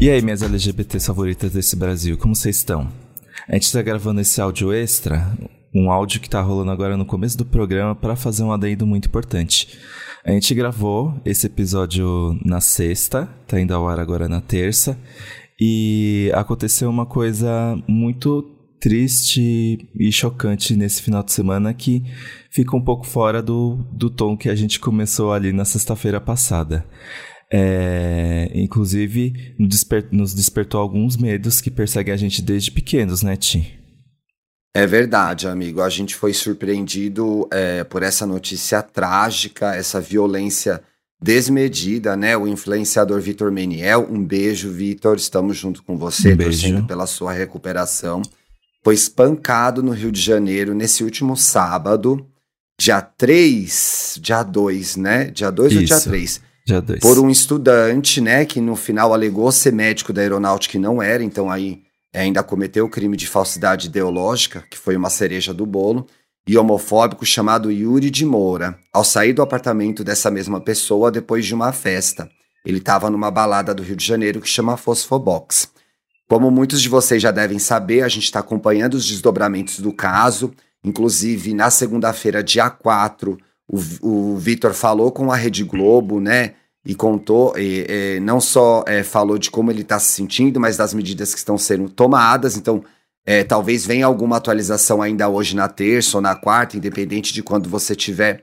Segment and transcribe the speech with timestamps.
[0.00, 2.88] E aí, minhas LGBTs favoritas desse Brasil, como vocês estão?
[3.48, 5.26] A gente tá gravando esse áudio extra,
[5.74, 9.08] um áudio que tá rolando agora no começo do programa para fazer um adendo muito
[9.08, 9.76] importante.
[10.24, 14.96] A gente gravou esse episódio na sexta, tá indo ao ar agora na terça,
[15.60, 22.04] e aconteceu uma coisa muito triste e chocante nesse final de semana que
[22.52, 26.86] fica um pouco fora do, do tom que a gente começou ali na sexta-feira passada.
[27.50, 33.36] É, inclusive, nos, desper nos despertou alguns medos que perseguem a gente desde pequenos, né,
[33.36, 33.78] Ti?
[34.74, 35.80] É verdade, amigo.
[35.80, 40.82] A gente foi surpreendido é, por essa notícia trágica, essa violência
[41.20, 42.36] desmedida, né?
[42.36, 44.06] O influenciador Vitor Meniel.
[44.10, 45.16] Um beijo, Vitor.
[45.16, 48.22] Estamos junto com você, um torcendo pela sua recuperação.
[48.84, 52.24] Foi espancado no Rio de Janeiro nesse último sábado,
[52.80, 55.24] dia 3, dia 2, né?
[55.24, 56.40] Dia 2 ou dia 3?
[56.68, 57.00] Dia 2.
[57.00, 58.44] Por um estudante, né?
[58.44, 61.80] Que no final alegou ser médico da aeronáutica e não era, então aí
[62.14, 66.06] ainda cometeu o crime de falsidade ideológica, que foi uma cereja do bolo,
[66.46, 71.54] e homofóbico chamado Yuri de Moura, ao sair do apartamento dessa mesma pessoa depois de
[71.54, 72.28] uma festa.
[72.66, 75.70] Ele estava numa balada do Rio de Janeiro que chama Fosfobox.
[76.28, 80.52] Como muitos de vocês já devem saber, a gente está acompanhando os desdobramentos do caso.
[80.84, 83.38] Inclusive, na segunda-feira, dia 4,
[83.68, 86.54] o, o Vitor falou com a Rede Globo, né?
[86.88, 90.78] e contou, e, e não só é, falou de como ele está se sentindo, mas
[90.78, 92.56] das medidas que estão sendo tomadas.
[92.56, 92.82] Então,
[93.26, 97.68] é, talvez venha alguma atualização ainda hoje na terça ou na quarta, independente de quando
[97.68, 98.42] você estiver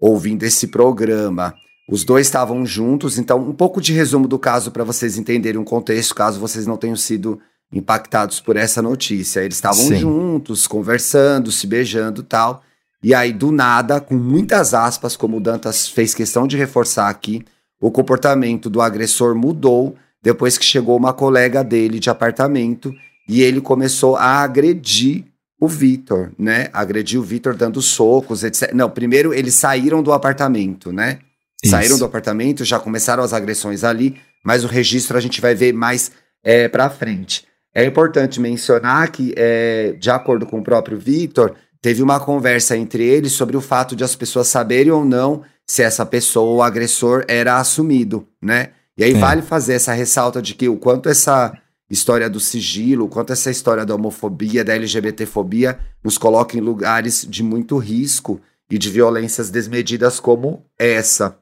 [0.00, 1.54] ouvindo esse programa.
[1.88, 5.64] Os dois estavam juntos, então um pouco de resumo do caso para vocês entenderem o
[5.64, 7.40] contexto, caso vocês não tenham sido
[7.72, 9.38] impactados por essa notícia.
[9.38, 12.60] Eles estavam juntos, conversando, se beijando tal.
[13.04, 17.44] E aí, do nada, com muitas aspas, como o Dantas fez questão de reforçar aqui,
[17.78, 22.94] o comportamento do agressor mudou depois que chegou uma colega dele de apartamento
[23.28, 25.26] e ele começou a agredir
[25.60, 26.70] o Vitor, né?
[26.72, 28.72] Agredir o Vitor dando socos, etc.
[28.72, 31.18] Não, primeiro eles saíram do apartamento, né?
[31.62, 31.72] Isso.
[31.72, 35.74] Saíram do apartamento, já começaram as agressões ali, mas o registro a gente vai ver
[35.74, 36.10] mais
[36.42, 37.44] é, para frente.
[37.74, 41.54] É importante mencionar que, é, de acordo com o próprio Vitor,
[41.84, 45.82] teve uma conversa entre eles sobre o fato de as pessoas saberem ou não se
[45.82, 48.70] essa pessoa, o agressor, era assumido, né?
[48.96, 49.18] E aí é.
[49.18, 51.52] vale fazer essa ressalta de que o quanto essa
[51.90, 57.26] história do sigilo, o quanto essa história da homofobia, da LGBTfobia nos coloca em lugares
[57.28, 58.40] de muito risco
[58.70, 61.36] e de violências desmedidas como essa.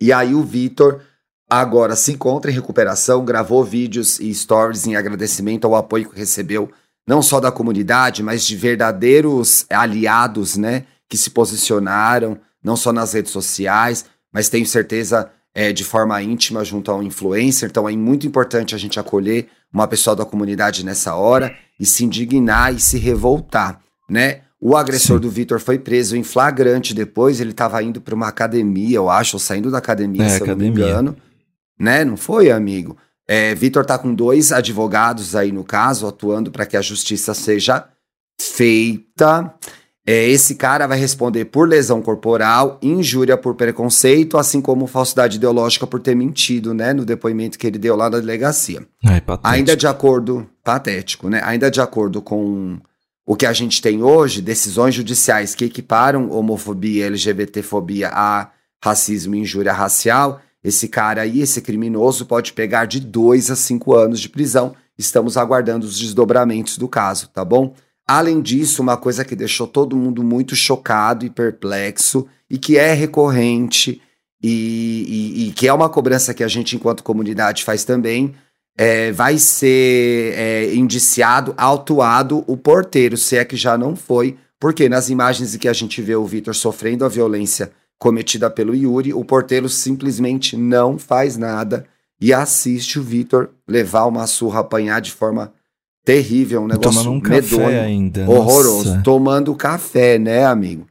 [0.00, 1.02] E aí o Vitor
[1.48, 6.68] agora se encontra em recuperação, gravou vídeos e stories em agradecimento ao apoio que recebeu
[7.08, 13.14] não só da comunidade, mas de verdadeiros aliados, né, que se posicionaram não só nas
[13.14, 17.70] redes sociais, mas tenho certeza é, de forma íntima junto ao influencer.
[17.70, 22.04] Então é muito importante a gente acolher uma pessoa da comunidade nessa hora e se
[22.04, 24.42] indignar e se revoltar, né?
[24.60, 25.22] O agressor Sim.
[25.22, 29.36] do Vitor foi preso em flagrante depois, ele estava indo para uma academia, eu acho,
[29.36, 30.66] ou saindo da academia, é, se academia.
[30.66, 31.16] eu não me engano.
[31.78, 32.04] Né?
[32.04, 32.96] Não foi, amigo?
[33.28, 37.84] É, Vitor tá com dois advogados aí no caso, atuando para que a justiça seja
[38.40, 39.54] feita.
[40.06, 45.86] É, esse cara vai responder por lesão corporal, injúria por preconceito, assim como falsidade ideológica
[45.86, 48.80] por ter mentido, né, no depoimento que ele deu lá na delegacia.
[49.04, 51.42] É, Ainda de acordo, patético, né?
[51.44, 52.78] Ainda de acordo com
[53.26, 58.50] o que a gente tem hoje, decisões judiciais que equiparam homofobia LGBTfobia a
[58.82, 63.94] racismo e injúria racial, esse cara aí, esse criminoso, pode pegar de dois a cinco
[63.94, 64.74] anos de prisão.
[64.96, 67.74] Estamos aguardando os desdobramentos do caso, tá bom?
[68.06, 72.92] Além disso, uma coisa que deixou todo mundo muito chocado e perplexo e que é
[72.94, 74.00] recorrente
[74.42, 78.34] e, e, e que é uma cobrança que a gente, enquanto comunidade, faz também,
[78.76, 84.88] é, vai ser é, indiciado, autuado o porteiro, se é que já não foi, porque
[84.88, 89.12] nas imagens em que a gente vê o Vitor sofrendo a violência cometida pelo Yuri,
[89.12, 91.84] o porteiro simplesmente não faz nada
[92.20, 95.52] e assiste o Vitor levar uma surra, apanhar de forma
[96.04, 98.30] terrível, um negócio Tomando um medonho, café ainda.
[98.30, 98.88] horroroso.
[98.90, 99.02] Nossa.
[99.02, 100.86] Tomando café, né, amigo?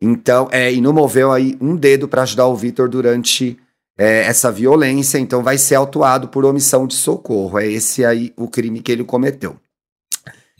[0.00, 3.56] Então, é, e não moveu aí um dedo para ajudar o Vitor durante
[3.96, 7.58] é, essa violência, então vai ser autuado por omissão de socorro.
[7.58, 9.56] É esse aí o crime que ele cometeu.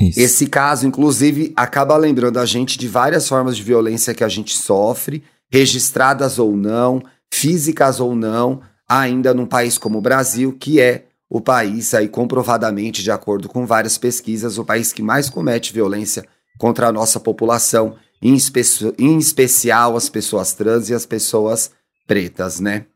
[0.00, 0.18] Isso.
[0.18, 4.56] Esse caso, inclusive, acaba lembrando a gente de várias formas de violência que a gente
[4.56, 5.22] sofre,
[5.54, 7.00] registradas ou não,
[7.32, 13.04] físicas ou não, ainda num país como o Brasil, que é o país, aí comprovadamente,
[13.04, 16.26] de acordo com várias pesquisas, o país que mais comete violência
[16.58, 18.62] contra a nossa população, em, espe
[18.98, 21.70] em especial as pessoas trans e as pessoas
[22.04, 22.86] pretas, né?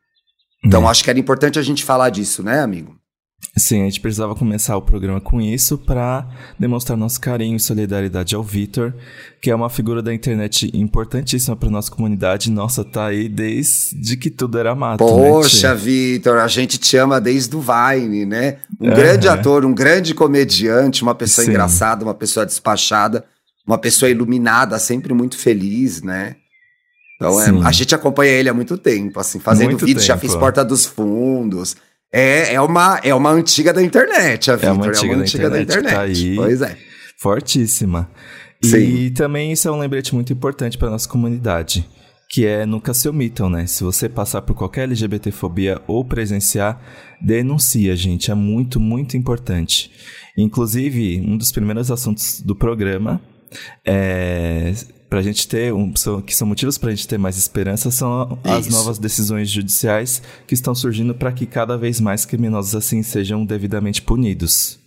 [0.65, 0.91] Então, é.
[0.91, 2.99] acho que era importante a gente falar disso, né, amigo?
[3.57, 6.27] Sim, a gente precisava começar o programa com isso para
[6.59, 8.95] demonstrar nosso carinho e solidariedade ao Vitor,
[9.41, 12.51] que é uma figura da internet importantíssima para nossa comunidade.
[12.51, 15.05] Nossa, tá aí desde que tudo era mato.
[15.05, 15.75] né, Poxa, tia?
[15.75, 18.59] Vitor, a gente te ama desde o Vine, né?
[18.81, 21.51] Um grande ator, um grande comediante, uma pessoa Sim.
[21.51, 23.25] engraçada, uma pessoa despachada,
[23.67, 26.37] uma pessoa iluminada, sempre muito feliz, né?
[27.17, 30.27] Então, é, a gente acompanha ele há muito tempo, assim, fazendo Muito vídeos, já tempo.
[30.27, 31.77] fiz Porta dos Fundos.
[32.13, 34.73] É, é, uma, é uma antiga da internet, a Vitor.
[34.73, 36.37] uma antiga da internet que tá aí.
[36.37, 36.77] Pois é.
[37.21, 38.11] Fortíssima.
[38.63, 39.11] E Sim.
[39.11, 41.89] também isso é um lembrete muito importante para nossa comunidade,
[42.31, 43.67] que é nunca se omitam, né?
[43.67, 46.81] Se você passar por qualquer LGBTfobia ou presenciar,
[47.21, 48.31] denuncia, gente.
[48.31, 49.91] É muito, muito importante.
[50.37, 53.21] Inclusive, um dos primeiros assuntos do programa
[53.85, 54.73] é
[55.09, 58.67] pra gente ter um, são- que são motivos pra gente ter mais esperança são as
[58.67, 58.77] Isso.
[58.77, 64.03] novas decisões judiciais que estão surgindo para que cada vez mais criminosos assim sejam devidamente
[64.03, 64.79] punidos.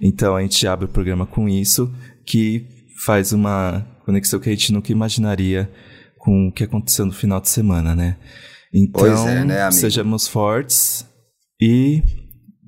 [0.00, 1.90] Então a gente abre o programa com isso,
[2.26, 2.66] que
[3.04, 5.70] faz uma conexão que a gente nunca imaginaria
[6.18, 8.16] com o que aconteceu no final de semana, né?
[8.74, 9.80] Então, Pois é, né, amigo?
[9.80, 11.06] sejamos fortes
[11.60, 12.02] e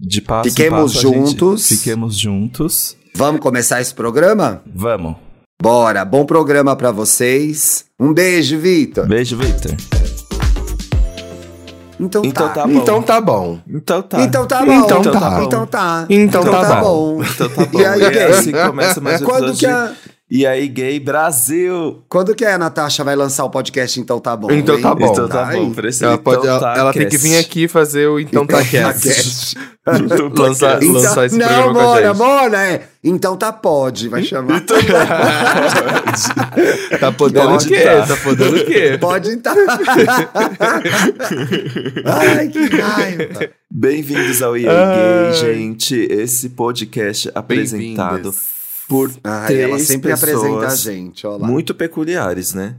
[0.01, 1.69] de passo Fiquemos em passo a gente- juntos.
[1.69, 2.97] fiquemos juntos.
[3.15, 4.63] Vamos começar esse programa?
[4.73, 5.17] Vamos.
[5.63, 7.85] Bora, bom programa pra vocês.
[7.99, 9.09] Um beijo, Vitor.
[9.09, 9.73] Beijo, Victor.
[11.99, 12.55] Então, Então tá.
[12.55, 12.73] tá bom.
[12.79, 13.59] Então tá bom.
[13.69, 14.23] Então tá.
[14.23, 14.73] Então tá bom.
[14.73, 15.43] Então tá.
[15.43, 16.07] Então tá.
[16.09, 17.21] Então tá bom.
[17.25, 17.81] Então tá bom.
[17.81, 18.23] E aí, gay?
[18.27, 19.93] assim começa mais um Quando episódio que, de- a,
[20.31, 22.03] E aí, gay Brasil!
[22.07, 24.51] quando que a Natasha vai lançar o podcast Então Tá Bom?
[24.51, 24.83] Então hein?
[24.83, 25.11] tá bom.
[25.11, 25.57] Então tá Ai.
[25.57, 25.73] bom.
[26.03, 27.27] Ela, pode, então ela, tá, ela tem que cast.
[27.27, 29.09] vir aqui fazer o Então Tá Então tá Cast.
[29.09, 29.57] cast.
[30.05, 30.93] Então tá Lançar- cast.
[30.93, 32.17] lançar- Então, esse não, programa com a gente.
[32.19, 32.83] Mora, é.
[33.03, 34.61] Então tá pode, vai chamar.
[37.01, 37.81] Tá podendo o Pode quê?
[37.81, 38.07] tá.
[38.07, 38.99] Tá podendo o quê?
[39.01, 39.55] Pode então.
[42.05, 43.49] Ai, que raiva.
[43.71, 44.71] Bem-vindos ao EA.
[44.71, 45.95] Gay, gente.
[45.95, 48.35] Esse podcast apresentado.
[48.89, 52.77] Por Ai, três ela sempre pessoas apresenta a gente, muito peculiares, né?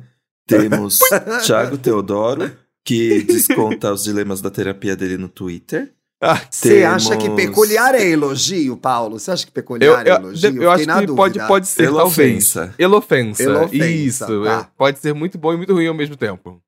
[0.47, 1.00] Temos
[1.45, 2.51] Thiago Teodoro,
[2.83, 5.94] que desconta os dilemas da terapia dele no Twitter.
[6.21, 9.17] Ah, Você acha que peculiar é elogio, Paulo?
[9.17, 10.63] Você acha que eu, peculiar é eu, elogio?
[10.63, 12.73] eu acho fiquei na que pode, pode ser, Elofensa.
[12.77, 13.44] Elofensa.
[13.44, 14.44] Elofensa, Isso.
[14.44, 14.59] tá.
[14.59, 16.61] é, pode ser muito bom e muito ruim ao mesmo tempo.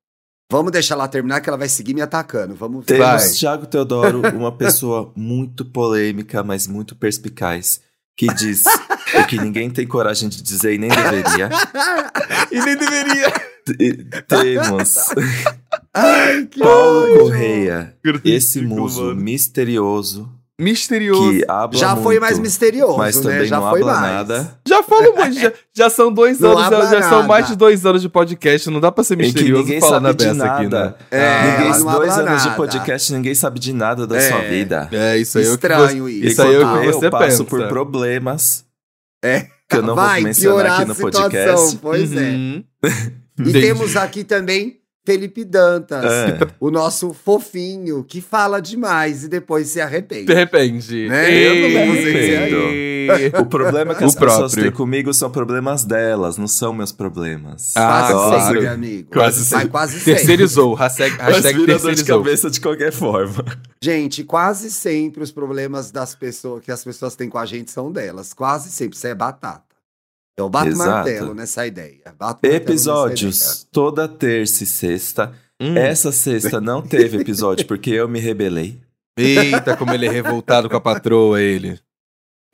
[0.50, 2.54] Vamos deixar ela terminar que ela vai seguir me atacando.
[2.54, 3.28] Vamos Temos Vai.
[3.30, 7.80] Thiago Teodoro, uma pessoa muito polêmica, mas muito perspicaz,
[8.16, 8.62] que diz
[9.20, 11.48] o que ninguém tem coragem de dizer e nem deveria.
[12.50, 13.32] E nem deveria.
[13.80, 13.92] E
[14.28, 14.94] Temos
[15.94, 17.18] Ai, que Paulo ódio.
[17.20, 17.94] Correia,
[18.24, 19.16] esse muso Mano.
[19.22, 20.28] misterioso
[20.60, 21.30] Misterioso.
[21.30, 23.22] que habla Já foi muito, mais misterioso, mas né?
[23.22, 24.12] também Já não foi habla mais.
[24.14, 24.58] nada.
[24.68, 27.28] Já falo muito, já, já são dois Não anos, já, já são nada.
[27.28, 30.08] mais de dois anos de podcast, não dá pra ser que misterioso ninguém falando a
[30.10, 30.68] sabe de beça aqui, né?
[30.68, 30.96] nada.
[31.10, 32.56] É, ninguém, dois habla anos de nada.
[32.56, 34.28] podcast, ninguém sabe de nada da É.
[34.28, 34.88] sua vida.
[34.92, 36.26] É, isso aí é o que Estranho você- isso.
[36.28, 37.44] Isso aí é o que eu você passo pensa.
[37.44, 38.64] por problemas
[39.22, 39.46] É.
[39.68, 41.78] que eu não Vai vou mencionar piorar aqui no a situação, podcast.
[41.80, 42.30] Pois é.
[42.30, 42.64] Uhum.
[43.38, 43.60] E Entendi.
[43.60, 46.38] temos aqui também Felipe Dantas, É.
[46.60, 50.26] o nosso fofinho, que fala demais e depois se arrepende.
[50.26, 51.08] De repente.
[51.08, 51.34] Né?
[51.34, 53.32] Eu não vou dizer Ei.
[53.40, 54.62] O problema que O as pessoas próprio.
[54.62, 57.72] têm comigo são problemas delas, não são meus problemas.
[57.76, 58.52] Ah, quase claro.
[58.54, 59.08] sempre, amigo.
[59.12, 59.68] Quase sempre.
[59.70, 60.14] quase sempre.
[60.14, 60.74] Terceirizou.
[60.74, 62.18] Hashtag, hashtag vira dor de terceirizou.
[62.22, 63.44] cabeça de qualquer forma.
[63.82, 67.90] Gente, quase sempre os problemas das pessoas que as pessoas têm com a gente são
[67.90, 68.32] delas.
[68.32, 68.96] Quase sempre.
[68.96, 69.71] Isso é batata.
[70.36, 70.90] Eu bato Exato.
[70.90, 72.14] martelo nessa ideia.
[72.18, 75.32] Bato Episódios toda terça e sexta.
[75.60, 75.76] Hum.
[75.76, 78.80] Essa sexta não teve episódio porque eu me rebelei.
[79.16, 81.68] Eita, como ele é revoltado com a patroa, ele.
[81.68, 81.80] ideia.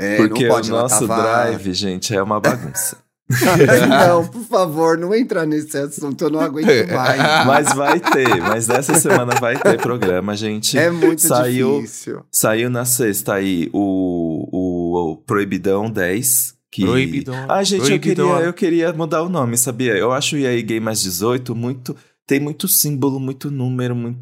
[0.00, 2.98] É, Porque não pode, o nosso tava- drive, gente, é uma bagunça.
[3.88, 7.18] não, por favor, não entra nesse assunto, eu não aguento mais.
[7.46, 10.78] mas vai ter, mas nessa semana vai ter programa, gente.
[10.78, 12.24] É muito Saiu- difícil.
[12.30, 16.54] Saiu na sexta aí o, o, o Proibidão 10.
[16.70, 16.82] Que...
[16.84, 18.26] Proibidão, Ah, gente, Proibidão.
[18.28, 19.94] Eu, queria, eu queria mudar o nome, sabia?
[19.96, 21.96] Eu acho o EA Gay mais 18 muito.
[22.26, 24.18] Tem muito símbolo, muito número, muito.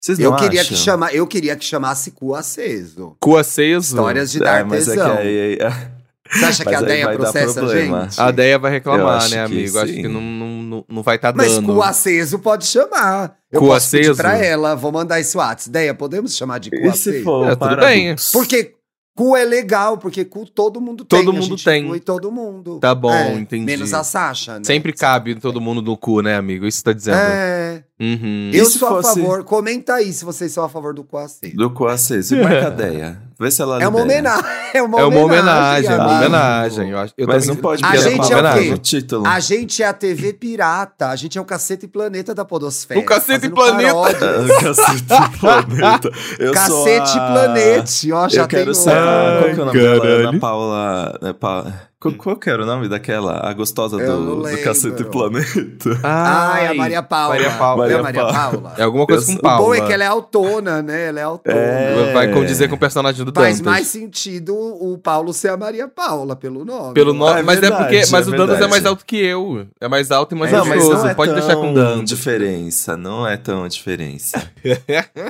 [0.00, 0.76] Vocês não Eu queria, acham?
[0.76, 3.16] que chama, eu queria que chamasse cu aceso.
[3.20, 3.94] Cu aceso.
[3.96, 5.16] Histórias de Ah, dar mas é que tesão.
[5.16, 5.94] a EA.
[6.34, 8.02] Você acha que Mas a Deia vai dar processa a problema.
[8.04, 8.20] gente?
[8.20, 9.78] A Deia vai reclamar, acho né, amigo?
[9.78, 10.02] Acho sim.
[10.02, 11.66] que não, não, não, vai estar tá Mas dando.
[11.74, 13.36] cu aceso pode chamar.
[13.52, 14.16] Eu Cu posso pedir aceso?
[14.16, 15.70] pra ela, vou mandar esse WhatsApp.
[15.70, 18.16] Deia, podemos chamar de cu E se for É, tudo para bem.
[18.32, 18.74] Porque
[19.14, 21.24] cu é legal, porque cu todo mundo tem.
[21.24, 21.84] Todo mundo tem.
[21.84, 22.78] inclui todo mundo.
[22.80, 23.64] Tá bom, É, entendi.
[23.64, 24.64] Menos a Sasha, né?
[24.64, 26.66] Sempre cabe todo mundo no cu, né, amigo?
[26.66, 27.16] Isso tá dizendo.
[27.16, 27.84] É.
[28.00, 28.50] Uhum.
[28.52, 29.44] Eu E se sou a fosse- favor.
[29.44, 31.56] Comenta aí se vocês são a favor do coaceiro.
[31.56, 32.34] Do Coaceso.
[32.36, 33.22] E Marcadeia?
[33.38, 34.44] Vê se ela É uma homenagem.
[34.72, 36.90] É uma É uma homenagem, é uma homenagem.
[36.90, 38.78] Eu, acho- eu Mas também não pode A pegar gente pra é o homenagem, quê?
[38.78, 39.26] título.
[39.26, 41.08] A gente é a TV pirata.
[41.08, 42.98] A gente é o Cacete Planeta da Podosfera.
[43.00, 43.94] O Cacete Planeta.
[44.60, 46.10] Cacete Planeta.
[46.38, 47.26] Eu sou Cacete a...
[47.32, 48.12] Planete.
[48.12, 48.74] Ó, já eu tem quero um.
[48.74, 49.38] ser a...
[49.40, 50.28] Qual que é o nome dela?
[50.28, 51.18] Ana Paula...
[51.22, 53.40] é, Pa- Qual, qual que era o nome daquela?
[53.48, 54.58] A gostosa do, do.
[54.62, 55.98] Cacete Planeta.
[56.04, 57.34] Ai, a Maria Paula.
[57.34, 57.84] Maria Paula.
[57.90, 58.50] É a Maria Maria Paula.
[58.60, 58.74] Paula.
[58.76, 59.66] É alguma coisa Eu com sou- O Paula.
[59.66, 61.06] bom é que ela é autona, né?
[61.08, 61.56] Ela é autona.
[61.56, 62.12] É.
[62.12, 63.72] Vai condizer com o personagem do Faz Dantas.
[63.72, 66.92] mais sentido o Paulo ser a Maria Paula, pelo nome.
[66.92, 68.10] Pelo nome, É mas verdade, é porque.
[68.12, 69.66] Mas é o Dantas é mais alto que eu.
[69.80, 71.02] É mais alto e mais É, não, mas gostoso.
[71.04, 72.04] não é Pode tão deixar com Dantas.
[72.10, 72.96] diferença.
[72.98, 74.42] Não é tão diferença.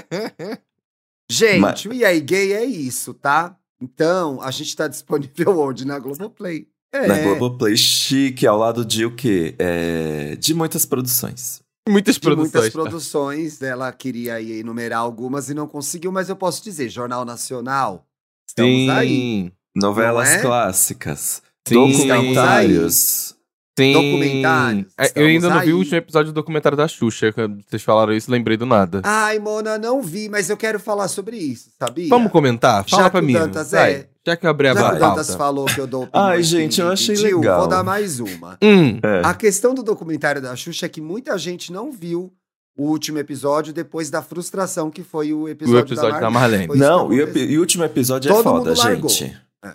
[1.31, 3.55] Gente, Mas- e aí, gay é isso, tá?
[3.85, 5.87] Então, a gente tá disponível onde?
[5.87, 6.67] Na Globoplay.
[6.93, 7.07] É.
[7.07, 9.55] Na Globoplay chique, ao lado de o quê?
[9.59, 11.63] É, de muitas produções.
[11.87, 12.53] Muitas de produções.
[12.53, 13.63] muitas produções.
[13.63, 18.07] Ela queria enumerar algumas e não conseguiu, mas eu posso dizer, Jornal Nacional.
[18.49, 18.91] Estamos Sim.
[18.91, 19.53] aí.
[19.77, 20.41] Novelas é?
[20.41, 21.43] clássicas.
[21.67, 21.75] Sim.
[21.75, 23.34] Documentários.
[23.77, 23.93] Sim.
[23.93, 25.73] Documentários, É, eu ainda não vi o aí.
[25.75, 27.33] último episódio do documentário da Xuxa.
[27.33, 29.01] Quando vocês falaram isso, lembrei do nada.
[29.05, 32.09] Ai, Mona, não vi, mas eu quero falar sobre isso, sabia?
[32.09, 32.85] Vamos comentar?
[32.89, 33.33] Fala Já pra mim.
[33.33, 34.99] Dantas é- Já que eu abri a Já que o.
[35.01, 37.61] Dantas falou que eu dou Ai, gente, eu achei pediu, legal.
[37.61, 38.57] Vou dar mais uma.
[38.63, 38.99] Hum.
[39.03, 39.23] É.
[39.25, 42.33] A questão do documentário da Xuxa é que muita gente não viu
[42.77, 46.67] o último episódio depois da frustração que foi o episódio, O episódio da Marlene.
[46.69, 49.11] Foi isso Não, e o, último episódio é Todo foda, mundo largou.
[49.11, 49.37] gente.
[49.65, 49.75] É.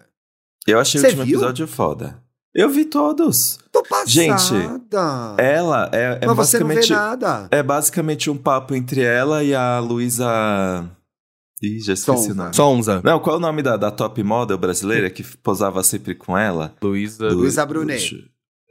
[0.68, 1.38] Eu achei Você o último viu?
[1.40, 2.18] episódio foda.
[2.54, 3.60] Eu vi todos.
[3.72, 4.10] Tô passada.
[4.10, 4.54] Gente,
[5.38, 6.92] Ela é, é Mas você não vê basicamente.
[6.92, 7.48] nada.
[7.52, 10.28] É basicamente um papo entre ela e a Luísa.
[11.62, 12.32] Ih, já esqueci Sonza.
[12.32, 12.56] o nome.
[12.56, 13.02] Sonza.
[13.04, 16.74] Não, qual é o nome da, da top model brasileira que posava sempre com ela?
[16.82, 17.28] Luísa.
[17.28, 18.16] Lu- Luísa Brunet.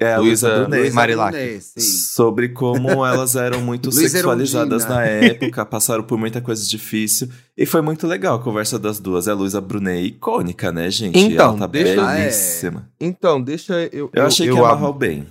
[0.00, 1.36] É, a Luísa- Marilac.
[1.76, 5.00] Sobre como elas eram muito sexualizadas Erundina.
[5.00, 7.28] na época, passaram por muita coisa difícil.
[7.56, 9.26] E foi muito legal a conversa das duas.
[9.26, 11.18] É a Luísa Brunet icônica, né, gente?
[11.18, 12.88] Então, ela tá deixa- belíssima.
[13.00, 14.08] Então, deixa eu.
[14.14, 15.26] Eu, achei eu, que eu, ela ab- amarrou bem.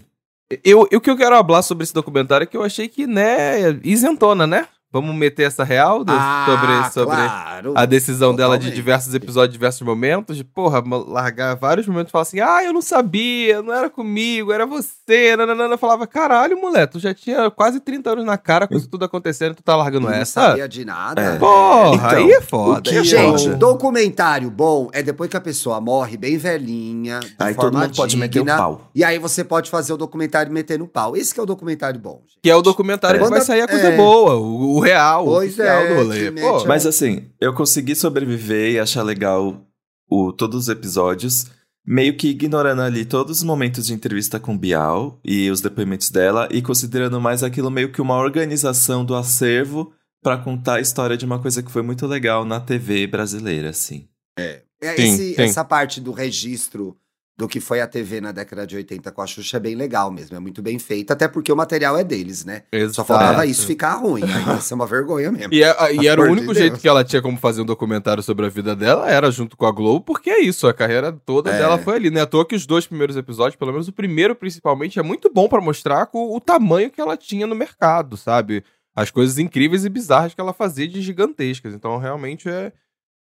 [0.64, 3.08] eu, eu- o que eu quero falar sobre esse documentário é que eu achei que,
[3.08, 4.68] né, isentona, né?
[4.90, 7.74] Vamos meter essa real do- Ah, sobre, sobre claro.
[7.76, 8.76] a decisão dela de Totalmente.
[8.76, 12.82] diversos episódios, diversos momentos, de, porra, largar vários momentos e falar assim, ah, eu não
[12.82, 15.74] sabia, não era comigo, era você, nananana.
[15.74, 19.04] Eu falava, caralho, moleque, tu já tinha quase 30 anos na cara com isso tudo
[19.04, 20.40] acontecendo tu tá largando não essa?
[20.42, 21.22] sabia de nada.
[21.22, 21.38] É.
[21.38, 22.80] Porra, Então, aí é foda.
[22.80, 23.56] o que- é Gente, foda.
[23.58, 28.16] documentário bom é depois que a pessoa morre bem velhinha, de Aí todo mundo pode
[28.16, 28.82] meter o digna, pau.
[28.96, 31.16] E aí você pode fazer o documentário metendo o pau.
[31.16, 32.22] Esse que é o documentário bom.
[32.26, 32.38] gente.
[32.42, 33.24] Que é o documentário É.
[33.24, 33.98] que vai sair a coisa É.
[33.98, 36.32] boa, o, o real, Pois é, do rolê.
[36.32, 39.62] que Pô, Mas assim, eu consegui sobreviver e achar legal
[40.10, 41.46] o, todos os episódios,
[41.86, 46.48] meio que ignorando ali todos os momentos de entrevista com Bial e os depoimentos dela,
[46.52, 51.26] e considerando mais aquilo meio que uma organização do acervo pra contar a história de
[51.26, 54.08] uma coisa que foi muito legal na TV brasileira, assim.
[54.38, 55.42] É, Sim, esse- sim.
[55.42, 56.96] Essa parte do registro
[57.38, 60.10] do que foi a TV na década de 80 com a Xuxa é bem legal
[60.12, 62.64] mesmo, é muito bem feito, até porque o material é deles, né?
[62.74, 63.08] Só exato.
[63.08, 65.54] faltava isso ficar ruim, aí isso é uma vergonha mesmo.
[65.54, 66.82] E, é- e era o único de jeito Deus.
[66.82, 69.72] que ela tinha como fazer um documentário sobre a vida dela, era junto com a
[69.72, 71.60] Globo, porque é isso, a carreira toda É.
[71.60, 72.22] dela foi ali, né?
[72.22, 75.48] À toa que os dois primeiros episódios, pelo menos o primeiro principalmente, é muito bom
[75.48, 78.64] pra mostrar com o tamanho que ela tinha no mercado, sabe?
[78.96, 81.72] As coisas incríveis e bizarras que ela fazia de gigantescas.
[81.76, 82.72] Então, realmente é.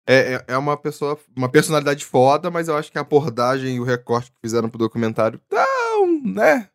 [0.08, 3.80] É, é- é uma pessoa, uma personalidade foda, mas eu acho que a abordagem e
[3.80, 6.70] o recorte que fizeram pro documentário tão, né?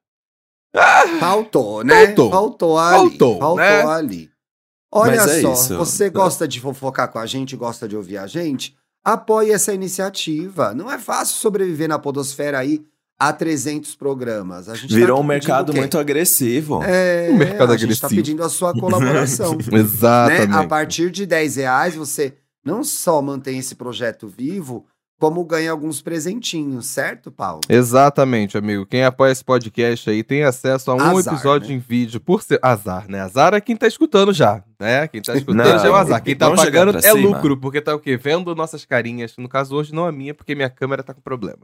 [1.19, 2.07] Faltou, né?
[2.07, 2.31] Faltou.
[2.31, 2.99] Faltou ali.
[2.99, 3.85] Faltou, Faltou né?
[3.87, 4.31] ali.
[4.95, 5.77] Olha é só, isso.
[5.77, 8.77] você gosta de fofocar com a gente, gosta de ouvir a gente?
[9.05, 10.75] Apoie essa iniciativa.
[10.75, 12.85] Não é fácil sobreviver na podosfera aí
[13.19, 14.69] a 300 programas.
[14.69, 16.83] A gente tá Virou aqui um mercado muito agressivo.
[16.85, 18.15] É, Um mercado a gente tá agressivo.
[18.15, 19.55] pedindo a sua colaboração.
[19.55, 19.79] né?
[19.79, 20.53] Exatamente.
[20.55, 24.87] A partir de 10 reais, você não só mantém esse projeto vivo,
[25.19, 27.61] como ganha alguns presentinhos, certo, Paulo?
[27.69, 28.85] Exatamente, amigo.
[28.85, 31.75] Quem apoia esse podcast aí tem acesso a um Azar, episódio né?
[31.75, 32.59] em vídeo por ser.
[32.61, 33.21] Azar, né?
[33.21, 35.07] Azar é quem tá escutando já, né?
[35.07, 36.21] Quem tá escutando Não, já é o azar.
[36.23, 37.15] Quem tá pagando é cima.
[37.37, 38.17] lucro, porque tá o quê?
[38.17, 39.37] Vendo nossas carinhas.
[39.39, 41.61] No caso, hoje não a minha, porque minha câmera tá com problema.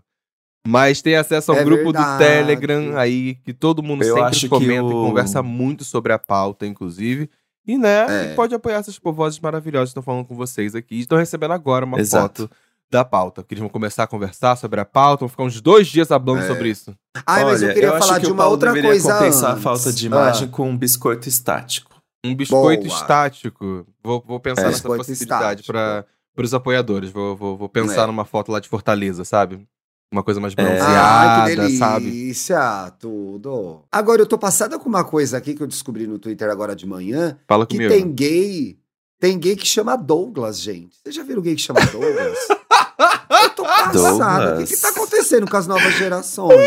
[0.66, 2.18] Mas tem acesso ao É grupo do verdade.
[2.24, 6.12] Telegram aí, que todo mundo Eu acho sempre que comenta e o- conversa muito sobre
[6.12, 7.28] a pauta, inclusive.
[7.68, 8.32] E, né, É.
[8.32, 10.98] e pode apoiar essas vozes maravilhosas que estão falando com vocês aqui.
[10.98, 12.44] Estão recebendo agora uma Exato.
[12.48, 12.50] foto
[12.90, 13.42] da pauta.
[13.42, 16.38] Que eles vão começar a conversar sobre a pauta, vão ficar uns dois dias falando
[16.38, 16.46] É.
[16.46, 16.94] sobre isso.
[17.26, 19.44] Ai, mas eu Olha, queria acho falar que de uma outra coisa compensar antes.
[19.44, 20.08] a falta de Ah.
[20.08, 21.94] imagem com um biscoito estático.
[22.24, 22.96] Um biscoito Boa.
[22.98, 23.86] estático.
[24.02, 24.64] Vou, vou pensar É.
[24.64, 26.04] nessa Biscoito possibilidade para
[26.38, 27.10] os apoiadores.
[27.10, 28.06] Vou, vou, vou pensar É.
[28.06, 29.68] numa foto lá de Fortaleza, sabe?
[30.10, 30.62] Uma coisa mais É.
[30.62, 32.04] Ai, bronzeada, que sabe?
[32.06, 33.82] delícia, tudo.
[33.92, 36.86] Agora, eu tô passada com uma coisa aqui que eu descobri no Twitter agora de
[36.86, 37.92] manhã, Fala que comigo.
[37.92, 38.78] tem gay,
[39.20, 40.96] tem gay que chama Douglas, gente.
[41.02, 42.38] Vocês já viram gay que chama Douglas?
[43.42, 44.54] eu tô passada.
[44.60, 46.58] O que, que tá acontecendo com as novas gerações?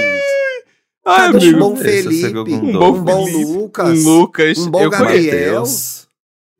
[1.03, 1.60] Ai, Cadê um amigo.
[1.60, 4.57] bom é o Felipe, um bom Felipe, Lucas, Um Lucas.
[4.60, 5.53] um bom eu, conheço, Gabriel.
[5.62, 6.00] Mateus.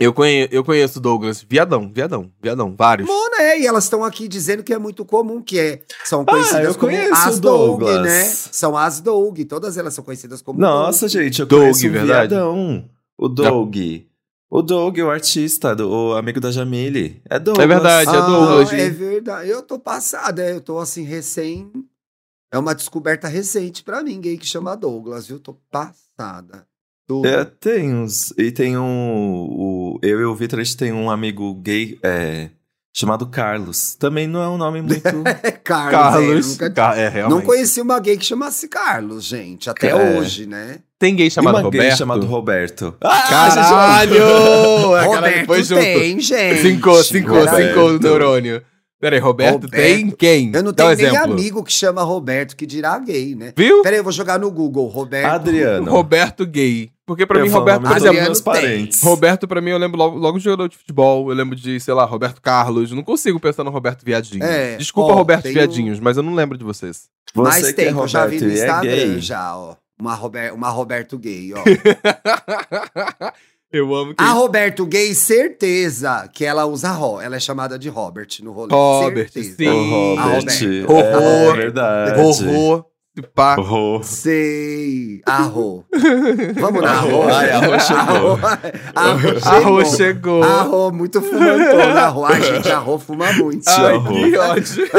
[0.04, 1.46] Eu, conheço, eu conheço Douglas.
[1.48, 2.76] Viadão, viadão, viadão.
[2.78, 3.08] Vários.
[3.08, 3.60] Bom, né?
[3.60, 6.76] E elas estão aqui dizendo que é muito comum, que é, são conhecidas Ah, eu
[6.76, 8.04] como conheço as o Doug, Douglas.
[8.04, 8.24] né?
[8.26, 11.12] São as Doug, todas elas são conhecidas como Nossa, Doug.
[11.12, 12.30] gente, eu Doug, conheço o verdade?
[12.30, 12.90] viadão.
[13.18, 13.76] O Doug.
[14.50, 17.22] O Doug, o artista, do, o amigo da Jamile.
[17.30, 17.64] É Douglas.
[17.64, 18.74] É verdade, é Ah, Douglas.
[18.74, 19.50] É verdade.
[19.50, 21.72] Eu tô passada, eu tô assim, recém.
[22.54, 25.40] É uma descoberta recente pra mim, gay que chama Douglas, viu?
[25.40, 26.68] Tô passada.
[27.12, 27.28] Tudo.
[27.28, 28.34] É, tem uns.
[28.38, 28.84] E tem um.
[29.50, 32.48] O, eu e o Vitor, a gente tem um amigo gay é,
[32.96, 33.96] chamado Carlos.
[33.96, 35.02] Também não é um nome muito.
[35.44, 35.92] É Carlos.
[35.92, 36.46] Carlos.
[36.60, 37.38] é, nunca- Ca- é, realmente.
[37.40, 39.70] Não conheci uma gay que chamasse Carlos, gente.
[39.70, 39.96] Até É.
[40.20, 40.80] hoje, né?
[40.98, 41.98] Tem gay e chamado uma gay Roberto.
[41.98, 42.96] chamado Roberto.
[43.02, 44.94] Caralho!
[44.96, 45.82] A cara Roberto depois junto.
[45.82, 46.62] tem, gente.
[46.62, 47.56] Cinco, cinco, Roberto.
[47.58, 48.62] cinco neurônio.
[49.02, 49.72] Peraí, Roberto, Roberto.
[49.72, 50.52] tem quem?
[50.54, 51.34] Eu não Dá um tenho nem exemplo.
[51.34, 53.52] amigo que chama Roberto que dirá gay, né?
[53.58, 53.82] Viu?
[53.82, 54.88] Peraí, eu vou jogar no Google.
[54.88, 55.26] Roberto.
[55.34, 55.90] Adriano.
[55.92, 56.92] Roberto gay.
[57.06, 59.02] Porque pra Eu mim, Roberto, por exemplo, meus parentes.
[59.02, 61.30] Roberto, pra mim, eu lembro logo, logo de jogador de futebol.
[61.30, 62.92] Eu lembro de, sei lá, Roberto Carlos.
[62.92, 64.44] Não consigo pensar no Roberto Viadinho.
[64.44, 67.10] É, Desculpa, ó, Roberto tem Viadinhos, mas eu não lembro de vocês.
[67.34, 69.20] Você Mas que tem, é eu já vi Roberto no é Instagram gay.
[69.20, 69.76] já, ó.
[70.00, 71.64] Uma, Rober uma Roberto gay, ó.
[73.72, 74.24] eu amo que.
[74.24, 77.20] A Roberto gay, certeza que ela usa Ro.
[77.22, 78.74] Ela é chamada de Robert no rolê.
[78.74, 79.56] Robert, certeza.
[79.56, 79.68] sim.
[79.70, 80.86] O Robert.
[80.88, 80.92] Roberto.
[80.92, 81.56] É, Horror.
[81.56, 82.20] verdade.
[82.20, 82.86] Horror.
[83.16, 83.56] se pá.
[83.60, 84.04] Horror.
[84.04, 85.22] Sei.
[85.26, 85.86] Arro.
[86.60, 87.24] Vamos na Arro.
[87.24, 87.30] Arro.
[87.34, 88.40] Ai, Arro chegou.
[89.52, 90.44] Arro chegou.
[90.44, 92.02] Arro, muito fumantona.
[92.02, 92.26] Arro.
[92.26, 93.68] Ai, gente, Arro fuma muito.
[93.68, 94.14] Ai, Arro.
[94.14, 94.90] que ódio.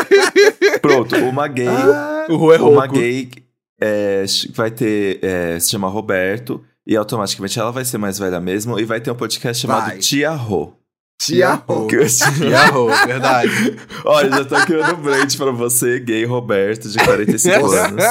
[0.80, 1.66] Pronto, uma gay.
[1.68, 2.94] Ah, O Rô é uma rouco.
[2.94, 3.28] gay
[3.80, 4.24] é,
[4.54, 5.18] vai ter.
[5.22, 6.62] é, se chama Roberto.
[6.90, 8.76] E automaticamente ela vai ser mais velha mesmo.
[8.80, 9.98] E vai ter um podcast chamado Vai.
[9.98, 10.72] Tia Rô.
[11.22, 11.86] Tia eu-
[12.48, 13.76] E Arro, verdade.
[14.04, 18.04] Olha, já tô criando um brand pra você, gay Roberto, de 45 anos.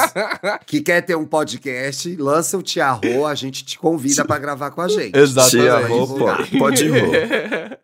[0.64, 4.70] Que quer ter um podcast, lança o Tia Rô, a gente te convida pra gravar
[4.70, 5.10] com a gente.
[5.12, 5.88] Tia Exatamente.
[5.88, 6.98] Rô, pode, pode Rô.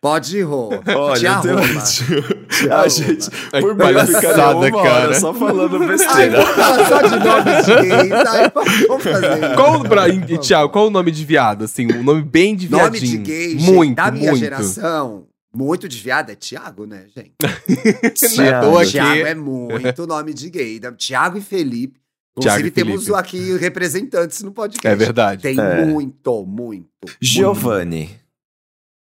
[0.01, 0.69] Pode ir, Rô.
[0.95, 1.31] Olha, Tia.
[1.33, 2.36] Rô.
[2.71, 5.19] A gente, Ai, por que mim, ficaria palhaçada, uma hora cara.
[5.19, 6.41] só falando Ai, besteira.
[6.41, 8.11] vamos falar só de nome de gays.
[8.27, 8.51] Ai,
[8.87, 9.55] vamos fazer.
[9.55, 11.63] Qual, pra, e, Thiago, qual o nome de viado?
[11.65, 12.85] Assim, um nome bem de viadinho.
[12.87, 14.39] Nome de gay, gente, muito, da minha muito.
[14.43, 17.33] geração, muito de viado é Tiago, né, gente?
[18.03, 18.77] É que- Tiago
[19.27, 20.79] é muito nome de gay.
[20.97, 21.99] Tiago e Felipe.
[22.37, 23.19] Inclusive, temos Felipe.
[23.19, 24.87] aqui representantes no podcast.
[24.87, 25.41] É verdade.
[25.41, 25.83] Tem É.
[25.85, 26.87] muito, muito.
[27.19, 28.11] Giovanni.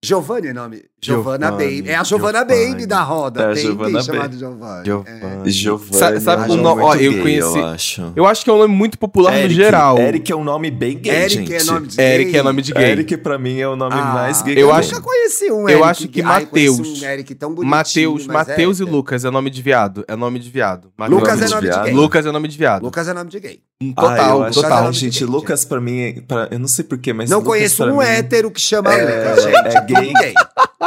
[0.03, 0.83] Giovanni é nome.
[1.03, 1.83] Giovanna Baby.
[1.87, 2.45] É a Giovanna.
[2.45, 3.41] Baby da roda.
[3.41, 4.37] É a Tem Giovanna chamado Baby.
[4.37, 4.85] Giovanni.
[4.85, 5.51] Giovanni.
[5.51, 5.93] Giovanni.
[5.97, 8.13] Sa- sabe é o nome- ó, eu gay, conheci- Eu acho.
[8.15, 9.97] Eu acho que é um nome muito popular Eric, no geral.
[9.97, 11.53] Eric é um nome bem gay, Eric gente.
[11.55, 12.39] é nome de Eric gay.
[12.39, 12.83] é nome de gay.
[12.91, 15.69] Eric, pra mim, é o nome Ah, mais gay eu acho- nunca conheci um eu
[15.69, 15.83] Eric.
[15.83, 16.79] acho que Mateus.
[17.01, 18.87] Um Eric tão bonitinho, Mateus, mas Mateus é e.
[18.87, 20.05] Lucas é nome de viado.
[20.07, 20.91] É nome de viado.
[20.95, 21.93] Mateus Lucas é nome de gay.
[21.93, 22.83] Lucas é nome de viado.
[22.83, 23.59] Lucas é nome de gay.
[23.97, 24.93] Ah, Total, eu acho- total.
[24.93, 27.97] Gente, Lucas pra mim, é- pra- eu não sei porquê, mas Não Lucas conheço um
[27.97, 29.77] mim- hétero que chama É, Lucas, gente.
[29.77, 30.33] é gay.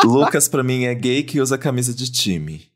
[0.04, 2.66] Lucas pra mim é gay que usa camisa de time.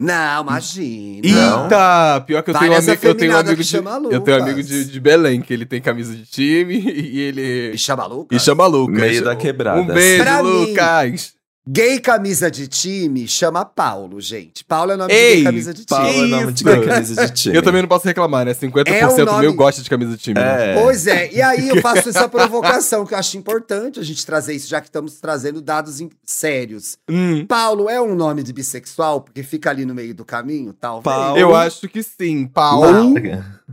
[0.00, 1.20] Não, imagina.
[1.28, 1.62] Não.
[1.64, 2.20] Eita!
[2.26, 4.38] Pior que eu tenho um amigo, eu tenho um amigo que de, chama eu tenho
[4.38, 8.04] um amigo de, de Belém que ele tem camisa de time e ele E chama
[8.06, 8.42] Lucas?
[8.42, 9.00] e chama Lucas.
[9.00, 9.80] Meio da quebrada.
[9.80, 11.32] Um beijo, Pra mim- Lucas.
[11.66, 14.62] Gay camisa de time chama Paulo, gente.
[14.64, 15.98] Paulo é nome de Ei, gay camisa de time.
[15.98, 17.56] Paulo é nome de gay camisa de time.
[17.56, 18.52] Eu também não posso reclamar, né?
[18.52, 20.34] 50% É um nome- meu gosta de camisa de time.
[20.38, 20.72] né?
[20.72, 20.74] É.
[20.82, 24.52] Pois é, e aí eu faço essa provocação que eu acho importante a gente trazer
[24.52, 26.98] isso, já que estamos trazendo dados em- sérios.
[27.08, 31.02] Hum, Paulo é um nome de bissexual, porque fica ali no meio do caminho, talvez.
[31.04, 31.38] Paulo.
[31.38, 32.46] eu acho que sim.
[32.46, 33.14] Paulo.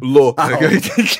[0.02, 0.34] Lô.
[0.34, 0.54] Paulo.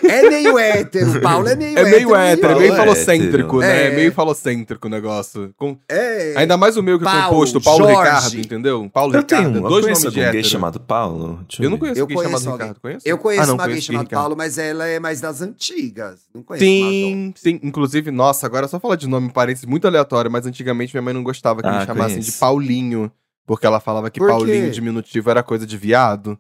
[0.08, 3.74] É meio hétero, Paulo é meio É meio hétero, é Paulo meio é falocêntrico, hétero.
[3.76, 3.84] né?
[3.84, 3.88] É.
[3.92, 5.54] É meio falocêntrico o negócio.
[5.58, 6.34] Com- É.
[6.38, 8.00] Ainda mais o meu que é Paulo, composto, Paulo Jorge.
[8.04, 8.90] Ricardo, entendeu?
[8.94, 10.48] Paulo Eu Ricardo, tenho, eu dois conheço nomes de gay hétero.
[10.48, 11.40] chamado Paulo?
[11.48, 12.68] Deixa Eu não conheço Eu alguém conheço chamado alguém.
[12.68, 13.08] Ricardo, conheço?
[13.10, 14.22] Eu conheço Ah, não, uma gay conheço chamada Ricardo.
[14.22, 16.22] Paulo, mas ela é mais das antigas.
[16.34, 17.60] Não conheço Sim, sim.
[17.64, 21.24] Inclusive, nossa, agora só falar de nome, parênteses muito aleatório, mas antigamente minha mãe não
[21.24, 22.32] gostava que Ah, me chamassem conheço.
[22.32, 23.12] de Paulinho,
[23.46, 24.30] porque ela falava que Por?
[24.30, 26.38] Paulinho diminutivo era coisa de viado.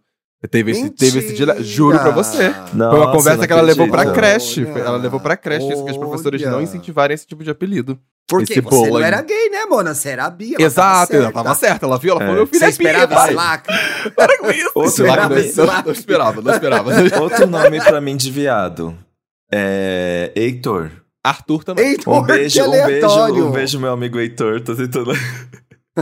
[0.49, 0.97] Teve esse, Mentira!
[1.11, 2.49] teve esse dile- Juro pra você.
[2.73, 4.65] Não, Foi uma conversa que ela levou pra creche.
[4.65, 6.63] Olha, ela levou pra creche isso, que os professores não olha.
[6.63, 7.99] incentivarem esse tipo de apelido.
[8.27, 9.03] Porque Esse você bolo não aí.
[9.03, 9.93] era gay, né, Mona?
[9.93, 10.55] Você era bi.
[10.55, 11.85] ela Exato, tava ela tava certa.
[11.85, 12.25] Ela viu, ela É.
[12.25, 13.75] falou, meu filho Você é esperava bi, lacre?
[14.15, 14.71] Para com isso.
[14.73, 16.91] Outro lacre nome- não- não, esperava, não esperava.
[17.21, 18.97] Outro nome pra mim de viado
[19.53, 20.89] é Heitor.
[21.23, 21.85] Arthur também.
[21.89, 24.59] Heitor, Um beijo, que um beijo, um beijo, meu amigo Heitor.
[24.61, 25.11] Tô tentando.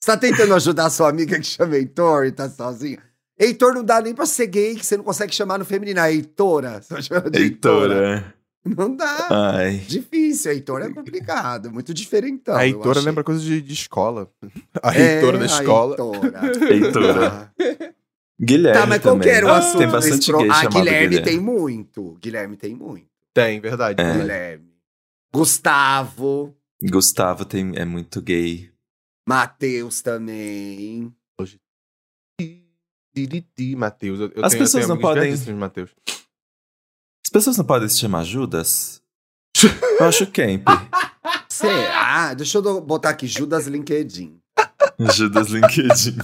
[0.00, 2.98] Você tá tentando ajudar sua amiga que chama Heitor e tá sozinha?
[3.38, 6.00] Heitor não dá nem pra ser gay, que você não consegue chamar no feminino.
[6.00, 6.80] A Heitora.
[6.82, 7.94] Você vai chamar de Heitora.
[7.94, 8.34] Heitora.
[8.64, 9.28] Não dá.
[9.30, 9.76] Ai.
[9.86, 10.50] Difícil.
[10.52, 11.70] Heitor é complicado.
[11.70, 12.54] Muito diferentão.
[12.56, 14.30] a Heitora lembra coisa de, de escola.
[14.82, 15.90] A É, Heitora da escola.
[15.92, 16.40] Heitora.
[16.72, 17.28] Heitora.
[17.28, 17.92] Ah.
[18.40, 19.36] Guilherme Tá, mas qual que também.
[19.36, 19.78] era o Ah, assunto?
[19.78, 21.22] Tem desse bastante pro- gay Ah, Guilherme, Guilherme.
[21.22, 22.18] tem muito.
[22.20, 23.06] Guilherme tem muito.
[23.34, 24.00] Tem, verdade.
[24.00, 24.04] É.
[24.04, 24.20] verdade.
[24.22, 24.68] Guilherme.
[25.32, 26.54] Gustavo.
[26.82, 28.70] Gustavo tem, é muito gay.
[29.28, 31.12] Matheus também.
[33.26, 34.20] Tiriti, Matheus.
[34.20, 35.90] Eu, eu As tenho, pessoas eu tenho não podem- Matheus.
[37.26, 39.02] As pessoas não podem se chamar Judas?
[39.98, 40.66] Eu acho camp.
[41.48, 42.34] Será?
[42.34, 44.38] Deixa eu botar aqui Judas LinkedIn.
[45.14, 46.16] Judas LinkedIn.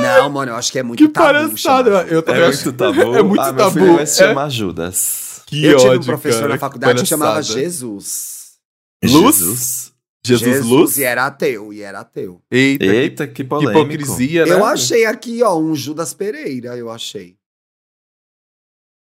[0.00, 1.90] Não, mano, eu acho que é muito Que tabu palhaçada.
[2.08, 2.64] Eu É também acho.
[2.64, 3.16] muito tabu.
[3.16, 3.78] É muito ah, meu tabu.
[3.78, 4.28] filho vai se É.
[4.28, 5.42] chamar Judas.
[5.46, 7.58] Que Eu tive um ódio, professor cara, na faculdade que chamava palhaçada.
[7.60, 9.93] Jesus.
[10.24, 10.50] Jesus.
[10.56, 10.98] Jesus, Luz?
[10.98, 12.40] e era ateu, e era ateu.
[12.50, 13.78] Eita, que- Eita, que que polêmico.
[13.78, 14.52] hipocrisia, né?
[14.52, 17.36] Eu achei aqui, ó, um Judas Pereira, eu achei.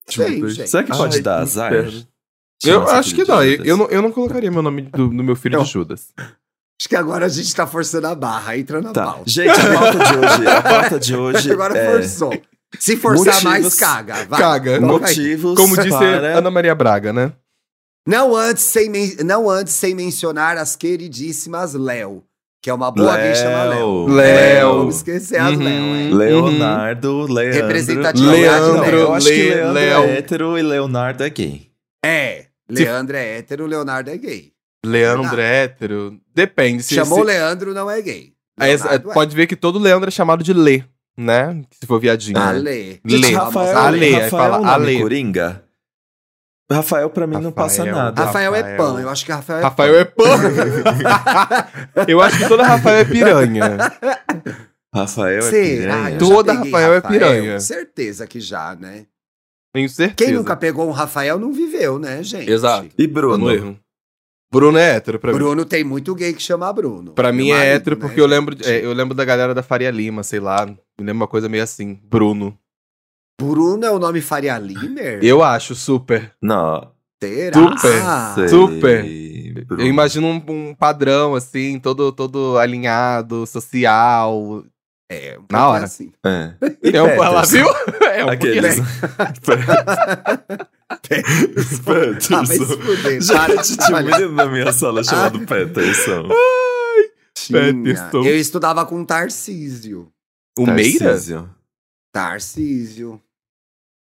[0.07, 0.67] Sei.
[0.67, 1.73] Será que pode Ai, dar azar?
[2.63, 3.43] Eu acho que não.
[3.43, 3.65] Judas?
[3.67, 3.85] Eu não.
[3.87, 6.13] Eu não colocaria meu nome do, do meu filho Eu- de Judas.
[6.17, 9.03] Acho que agora a gente tá forçando a barra, entra na Tá.
[9.05, 9.23] pauta.
[9.29, 10.47] Gente, a pauta de hoje.
[10.47, 11.51] A pauta de hoje.
[11.53, 12.41] agora é forçou.
[12.79, 14.25] Se forçar Motivos- mais, caga.
[14.25, 14.39] Vai.
[14.39, 14.73] Caga.
[14.75, 14.79] Aí.
[14.79, 16.37] motivos Como disse para...
[16.39, 17.33] Ana Maria Braga, né?
[18.07, 22.23] Não antes, sem men- não antes sem mencionar as queridíssimas Léo,
[22.61, 24.07] que é uma boa gay chama Léo.
[24.07, 24.15] Léo.
[24.15, 24.77] Léo.
[24.79, 25.63] Vamos esquecer as Uhum.
[25.63, 26.13] Léo, hein?
[26.13, 27.61] Leonardo, Leandro.
[27.61, 28.99] Representatividade Leandro, Léo.
[28.99, 30.03] Eu acho que Le- Leandro Léo.
[30.03, 31.67] é hétero e Leonardo é gay.
[32.03, 34.51] É, Leandro é hétero, Leonardo é gay.
[34.83, 36.17] Leandro é hétero.
[36.33, 36.81] Depende.
[36.81, 38.33] Se, Chamou se, Leandro, não é gay.
[38.59, 39.13] Aí, Leonardo é.
[39.13, 40.83] pode ver que todo Leandro é chamado de Lê,
[41.15, 41.61] né?
[41.79, 42.37] Se for viadinho.
[42.39, 42.59] Ale.
[42.61, 42.99] Lê.
[43.05, 44.99] Gente, Rafael, Ale, aí Rafael fala é Ale.
[45.01, 45.63] coringa?
[46.73, 47.95] Rafael pra mim não passa Rafael.
[47.95, 48.25] nada.
[48.25, 48.77] Rafael, é Rafael.
[48.77, 50.25] pan, eu acho que Rafael é Rafael é pão.
[52.07, 53.77] Eu acho que toda Rafael é piranha.
[54.93, 56.09] Rafael é piranha.
[56.15, 57.59] Eu Toda peguei Rafael é piranha.
[57.59, 59.05] Certeza que já, né?
[59.73, 60.29] Tenho certeza.
[60.29, 62.51] Quem nunca pegou um Rafael não viveu, né, gente?
[62.51, 62.89] Exato.
[62.97, 63.79] E Bruno?
[64.51, 65.37] Bruno é hétero pra mim.
[65.37, 67.13] Bruno tem muito gay que chama Bruno.
[67.13, 69.63] Pra mim é marido, hétero né, porque eu lembro, é, eu lembro da galera da
[69.63, 70.65] Faria Lima, sei lá.
[70.65, 71.97] Me lembro uma coisa meio assim.
[72.03, 72.57] Bruno.
[73.41, 75.19] Bruno é o nome Faria Limer?
[75.23, 76.31] Eu acho, super.
[76.41, 76.91] Não.
[77.21, 77.57] Será?
[77.59, 78.01] Super.
[78.03, 78.47] Ah, sei.
[78.47, 79.03] super.
[79.65, 79.83] Bruno.
[79.83, 84.63] Eu imagino um, um padrão, assim, todo, todo alinhado, social.
[85.11, 85.83] É, um Na pouco hora.
[85.85, 86.11] Assim.
[86.25, 86.53] É.
[86.81, 87.67] E É um, lá, viu?
[88.13, 88.77] É um Aqueles.
[90.91, 92.81] Ah, vai se Peterson.
[92.81, 93.63] fuder, Gente, para.
[93.63, 96.27] tinha um menino na minha sala chamado Peterson.
[97.33, 97.61] Tinha.
[97.73, 98.23] Peterson.
[98.23, 100.11] Eu estudava com Tarcísio.
[100.57, 101.17] O Meira?
[102.11, 103.21] Tarcísio.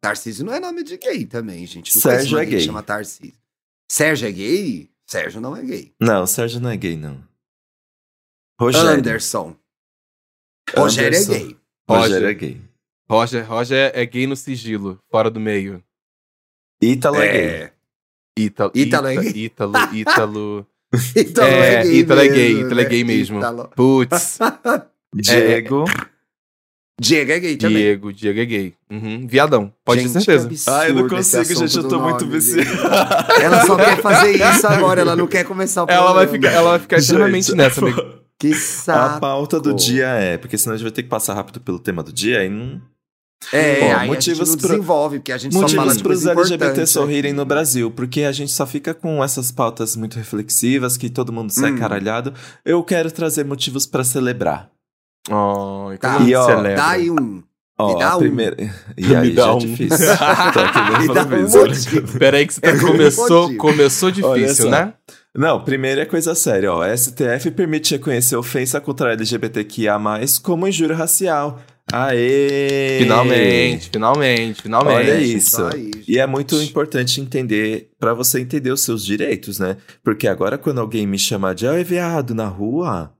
[0.01, 0.45] Tarcísio.
[0.45, 1.93] Não é nome de gay também, gente.
[1.95, 2.61] Não Sérgio é gay gay.
[2.61, 3.33] chama Tarcísio.
[3.91, 4.89] Sérgio é gay?
[5.07, 5.93] Sérgio não é gay.
[5.99, 7.21] Não, Sérgio não é gay, não.
[8.59, 8.89] Rogério.
[8.89, 9.55] Anderson.
[10.75, 11.57] Rogério é gay.
[11.89, 12.29] Rogério Roger.
[12.29, 12.61] é gay.
[13.09, 15.83] Roger, Roger é gay no sigilo, fora do meio.
[16.81, 17.71] Ítalo é, gay.
[18.37, 19.43] Ítalo, Ítalo é gay.
[19.45, 20.67] Ítalo, Ítalo.
[21.15, 22.89] Ítalo É, Ítalo é gay, mesmo, Ítalo é né?
[22.89, 23.39] gay mesmo.
[23.75, 24.39] Putz,
[25.15, 25.85] Diego.
[26.99, 27.77] Diego é gay também.
[27.77, 28.73] Diego, Diego é gay.
[28.91, 30.77] Uhum, Viadão, pode Gente, ter certeza.
[30.77, 31.77] Ah, eu não consigo, gente.
[31.77, 32.41] Eu tô muito dele.
[33.41, 36.49] Ela só quer fazer isso agora, ela não quer começar o Ela vai programa.
[36.49, 38.01] ficar, ela vai ficar eternamente Gente, nessa, amigo.
[38.39, 39.19] Que A saco.
[39.21, 42.01] pauta do dia é, porque senão a gente vai ter que passar rápido pelo tema
[42.03, 42.81] do dia e não.
[43.53, 46.03] É, Bom, aí motivos a gente não desenvolve, porque a gente só fala Motivos de
[46.03, 49.95] para os coisa LGBT sorrirem no Brasil, porque a gente só fica com essas pautas
[49.95, 51.77] muito reflexivas que todo mundo sai Hum.
[51.77, 52.33] caralhado.
[52.65, 54.69] Eu quero trazer motivos para celebrar.
[55.29, 56.75] Oh, Tá, E, ó, celebra.
[56.75, 57.43] Dá aí um.
[57.77, 58.19] Ó, Me dá a um.
[58.19, 58.55] primeira.
[58.97, 59.57] E Me aí dá já um.
[59.57, 59.97] é difícil.
[60.93, 61.57] No Me dá um improviso.
[61.59, 62.19] motivo.
[62.19, 64.93] Peraí que você tá- É começou, começou difícil, né?
[65.35, 66.83] Não, primeiro é coisa séria, ó.
[66.85, 69.97] STF permite reconhecer ofensa contra LGBTQIA+,
[70.43, 71.59] como injúria racial.
[71.91, 72.97] Aê!
[72.99, 74.95] Finalmente, finalmente, finalmente.
[74.97, 75.63] Olha É, isso.
[75.65, 75.91] aí.
[76.07, 79.77] E é muito importante entender, pra você entender os seus direitos, né?
[80.03, 83.11] Porque agora quando alguém me chama de "Oi, viado na rua,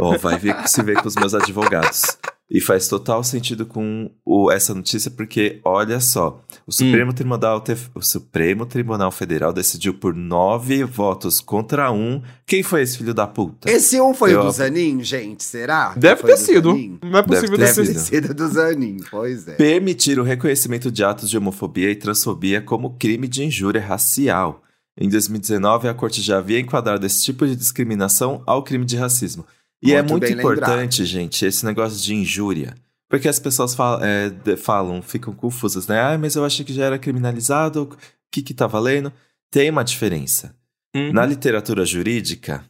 [0.00, 2.02] ó, vai ver se ver com os meus advogados.
[2.48, 7.76] E faz total sentido com o- essa notícia, porque olha só, o Supremo, Tribunal, Te-
[7.92, 12.22] o Supremo Tribunal Federal decidiu por nove votos contra um.
[12.46, 13.68] Quem foi esse filho da puta?
[13.68, 15.42] Esse um foi Eu- o do Zanin, gente?
[15.42, 15.90] Será?
[15.94, 16.70] que Deve ter do sido.
[16.70, 16.98] Zanin?
[17.02, 18.10] Não é possível Deve ter ter Deve sido.
[18.22, 19.54] ter sido do Zanin, pois é.
[19.54, 24.62] permitir o reconhecimento de atos de homofobia e transfobia como crime de injúria racial.
[24.96, 29.44] Em 2019, a corte já havia enquadrado esse tipo de discriminação ao crime de racismo.
[29.82, 31.04] E é Muito muito bem importante, lembrado.
[31.04, 32.74] gente, esse negócio de injúria.
[33.08, 36.00] Porque as pessoas falam, é, falam, ficam confusas, né?
[36.00, 37.96] Ah, mas eu achei que já era criminalizado, o
[38.32, 39.12] que que tá valendo?
[39.50, 40.54] Tem uma diferença.
[40.94, 41.12] Uhum.
[41.12, 42.64] Na literatura jurídica,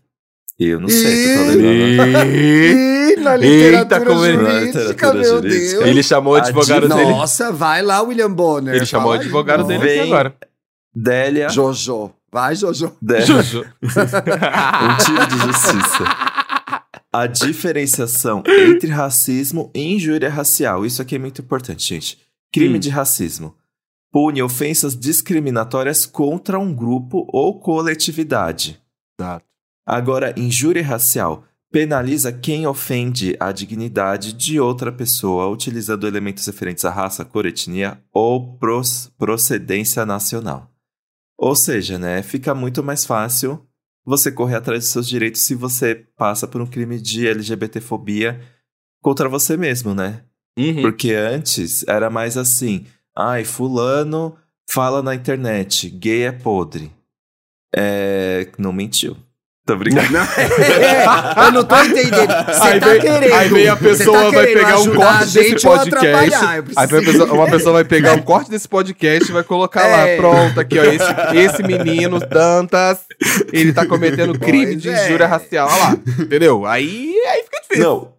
[0.58, 2.26] eu não sei, tô lendo.
[2.26, 5.70] Ih, Ih, na literatura como ele- jurídica, Literatura meu jurídica.
[5.78, 5.86] Deus.
[5.86, 7.04] Ele chamou o advogado dele.
[7.10, 8.74] Nossa, vai lá, William Bonner.
[8.74, 9.68] Ele chamou o aí, advogado nossa.
[9.72, 10.00] dele Vem.
[10.02, 10.34] agora.
[10.94, 11.48] Délia.
[11.48, 12.10] Jojo.
[12.30, 12.94] Vai, Jojo.
[13.00, 13.24] Délia.
[13.24, 13.64] Jojo.
[13.82, 16.04] Um tiro de justiça.
[17.18, 20.84] A diferenciação entre racismo e injúria racial.
[20.84, 22.18] Isso aqui é muito importante, gente.
[22.52, 22.78] Crime Hum.
[22.78, 23.54] de racismo.
[24.12, 28.78] Pune ofensas discriminatórias contra um grupo ou coletividade.
[29.18, 29.46] Exato.
[29.86, 36.90] Agora, injúria racial penaliza quem ofende a dignidade de outra pessoa utilizando elementos referentes à
[36.90, 38.58] raça, cor, etnia ou
[39.18, 40.70] procedência nacional.
[41.38, 43.65] Ou seja, né, fica muito mais fácil
[44.06, 48.40] você correr atrás dos seus direitos se você passa por um crime de LGBTfobia
[49.02, 50.24] contra você mesmo, né?
[50.56, 50.82] Uhum.
[50.82, 54.36] Porque antes era mais assim: ai, fulano
[54.70, 56.92] fala na internet, gay é podre.
[57.74, 58.50] É.
[58.56, 59.16] Não mentiu.
[59.66, 60.12] Tô brincando.
[60.12, 62.28] Não, é, eu não tô entendendo.
[62.46, 63.34] Você tá vem- querendo.
[63.34, 66.44] aí vem a você pessoa, tá vai pegar um corte a desse podcast,
[66.76, 70.14] Aí pessoa- uma pessoa vai pegar um corte desse podcast e vai colocar É.
[70.14, 71.04] lá, pronto, aqui, ó, esse,
[71.36, 73.00] esse menino, Dantas,
[73.52, 75.04] ele tá cometendo crime Pois de é.
[75.06, 76.64] injúria racial, olha lá, entendeu?
[76.64, 77.82] Aí, aí fica difícil.
[77.84, 78.12] Não,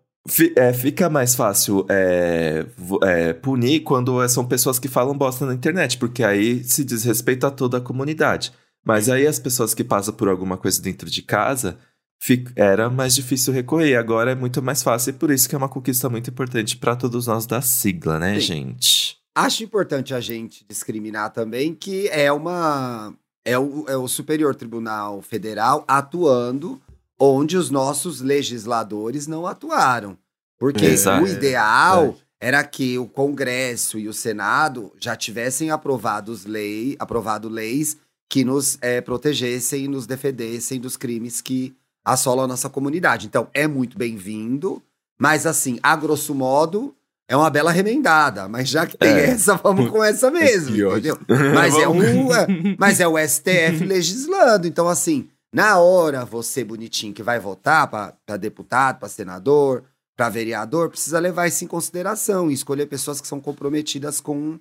[0.57, 2.65] é, fica mais fácil é,
[3.03, 7.51] é, punir quando são pessoas que falam bosta na internet, porque aí se desrespeita a
[7.51, 8.51] toda a comunidade.
[8.85, 11.77] Mas aí as pessoas que passam por alguma coisa dentro de casa,
[12.21, 13.95] fi- era mais difícil recorrer.
[13.95, 16.95] Agora é muito mais fácil e por isso que é uma conquista muito importante para
[16.95, 18.39] todos nós da sigla, né, Sim.
[18.41, 19.17] gente?
[19.35, 23.13] Acho importante a gente discriminar também que é uma
[23.45, 26.81] é o, é o Superior Tribunal Federal atuando
[27.19, 30.17] onde os nossos legisladores não atuaram.
[30.59, 31.23] Porque Exato.
[31.23, 32.23] o ideal Verdade.
[32.41, 37.95] era que o Congresso e o Senado já tivessem aprovados lei, aprovado leis
[38.29, 43.27] que nos eh, protegessem e nos defendessem dos crimes que assolam a nossa comunidade.
[43.27, 44.81] Então, é muito bem-vindo,
[45.19, 46.93] mas assim, a grosso modo,
[47.29, 48.47] é uma bela remendada.
[48.47, 49.25] Mas já que tem É.
[49.31, 51.13] essa, vamos com essa mesmo, Que ódio.
[51.21, 51.53] entendeu?
[51.53, 54.67] Mas é, um, é- mas é o STF legislando.
[54.67, 59.83] Então, assim, na hora, você bonitinho que vai votar para deputado, para senador,
[60.15, 64.57] para vereador, precisa levar isso em consideração e escolher pessoas que são comprometidas com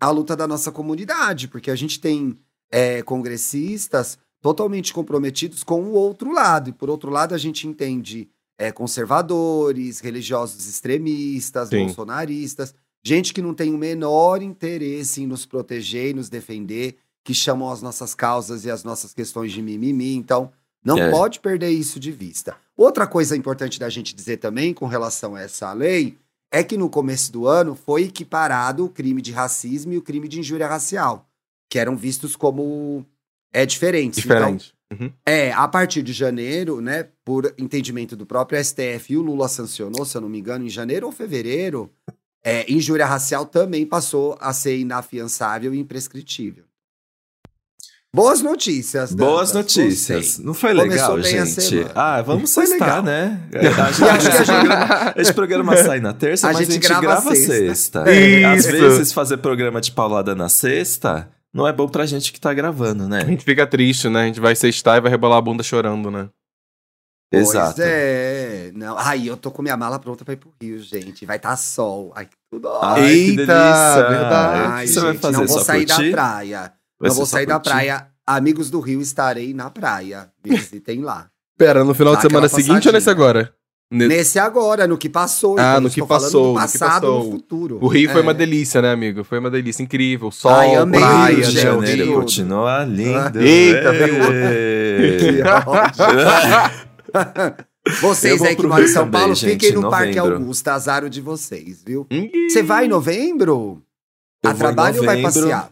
[0.00, 2.36] a luta da nossa comunidade, porque a gente tem
[2.72, 6.70] é, congressistas totalmente comprometidos com o outro lado.
[6.70, 11.84] E por outro lado, a gente entende é, conservadores, religiosos extremistas, Sim.
[11.84, 17.34] bolsonaristas, gente que não tem o menor interesse em nos proteger e nos defender, que
[17.34, 20.16] chamam as nossas causas e as nossas questões de mimimi.
[20.16, 20.50] Então,
[20.84, 21.10] não É.
[21.10, 22.56] pode perder isso de vista.
[22.76, 26.18] Outra coisa importante da gente dizer também com relação a essa lei
[26.50, 30.26] é que no começo do ano foi equiparado o crime de racismo e o crime
[30.26, 31.26] de injúria racial,
[31.72, 33.02] que eram vistos como
[33.50, 34.22] é diferentes.
[34.22, 34.74] Então, Diferente.
[34.92, 35.10] Uhum.
[35.24, 40.04] é, a partir de janeiro, né, por entendimento do próprio STF, e o Lula sancionou,
[40.04, 41.90] se eu não me engano, em janeiro ou fevereiro,
[42.44, 46.64] é, injúria racial também passou a ser inafiançável e imprescritível.
[48.14, 49.14] Boas notícias.
[49.14, 50.26] Boas Dantas, notícias.
[50.26, 50.44] gostei.
[50.44, 51.86] Não foi legal, gente?
[51.94, 53.02] Ah, vamos Foi sextar, legal.
[53.02, 53.40] né?
[53.80, 57.00] A gente, a programa, esse programa sai na terça, A mas gente a gente grava
[57.00, 58.04] grava, sexta.
[58.04, 58.04] sexta.
[58.52, 62.52] Às vezes fazer programa de paulada na sexta não é bom pra gente que tá
[62.54, 63.24] gravando, A né?
[63.26, 64.22] gente fica triste, né?
[64.22, 66.28] A gente vai sextar e vai rebolar a bunda chorando, né?
[67.30, 67.80] Pois Exato.
[67.82, 68.70] é.
[68.74, 68.96] Não.
[68.98, 71.24] Ai, eu tô com minha mala pronta pra ir pro Rio, gente.
[71.24, 72.12] Vai estar sol.
[72.14, 72.94] Ai, que tudo Ai, ótimo.
[72.96, 74.08] que Eita, delícia.
[74.10, 74.60] verdade.
[74.70, 75.36] Ai, O que você vai gente, fazer?
[75.38, 76.10] não vou Só sair curtir?
[76.10, 76.72] da praia.
[77.00, 77.70] Vai não vou sair da curtir?
[77.70, 78.06] praia.
[78.26, 80.30] Amigos do Rio, estarei na praia.
[80.44, 81.28] Me visitem lá.
[81.56, 83.54] Pera, no final Dá de semana seguinte ou nesse agora?
[83.92, 85.58] Ne- Nesse agora, no que passou.
[85.58, 87.24] Ah, então, no que passou, no passado passou.
[87.24, 87.78] no futuro.
[87.80, 88.22] O Rio foi É.
[88.22, 89.22] uma delícia, né, amigo?
[89.22, 90.30] Foi uma delícia incrível.
[90.30, 91.56] Sol, Ai, amei, praia, Rio de gente.
[91.56, 91.62] né?
[91.72, 92.14] Janeiro Rio.
[92.14, 93.40] continua lindo.
[93.40, 93.92] Eita.
[97.84, 100.38] Eu Vocês aí que moram em São também, Paulo, gente, fiquem no em Parque novembro.
[100.38, 102.06] Augusta, azar o de vocês, viu?
[102.48, 103.82] Você vai em novembro?
[104.42, 105.40] Eu a trabalho ou vai novembro.
[105.42, 105.70] passear?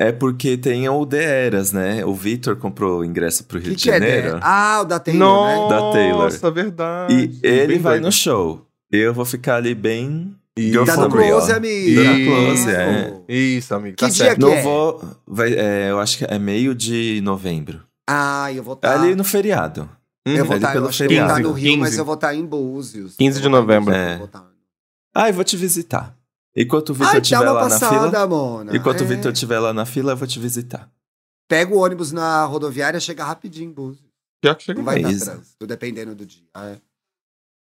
[0.00, 2.02] É porque tem o The Eras, né?
[2.06, 3.98] O Vitor comprou o ingresso pro O Rio que, de que é?
[3.98, 4.34] Janeiro.
[4.36, 4.40] né?
[4.42, 5.56] Ah, o da Taylor, né?
[5.56, 6.52] Nossa, Da Taylor.
[6.54, 7.14] verdade.
[7.14, 8.04] E ele Bem vai doido.
[8.06, 8.66] no show.
[8.90, 10.34] Eu vou ficar ali bem.
[10.56, 11.28] Isso, Dando Euphoria.
[11.30, 12.02] close, amiga.
[12.02, 13.20] Dando close, é.
[13.28, 13.96] Isso, amigo.
[13.96, 14.34] Que tá dia certo.
[14.38, 14.62] que Não é?
[14.62, 15.04] vou.
[15.26, 17.82] Vai, é, eu acho que é meio de novembro.
[18.08, 18.98] Ah, eu vou estar.
[19.00, 19.88] Ali no feriado.
[20.26, 21.76] Eu vou estar, eu pelo acho que eu vou estar no Rio, 15.
[21.78, 23.16] mas eu vou estar em Búzios.
[23.16, 23.94] 15 Eu de novembro.
[23.94, 24.18] É.
[24.20, 24.28] eu.
[25.14, 26.14] Ah, eu vou te visitar.
[26.56, 27.90] Enquanto o Vitor estiver lá na fila.
[27.90, 28.76] passada, Mona.
[28.76, 29.06] Enquanto o É.
[29.06, 30.90] Vitor estiver lá na fila, eu vou te visitar.
[31.48, 34.04] Pega o ônibus na rodoviária, chega rapidinho em Búzios.
[34.42, 36.42] Pior que chega Não vai É dar trânsito, dependendo do dia.
[36.56, 36.76] É.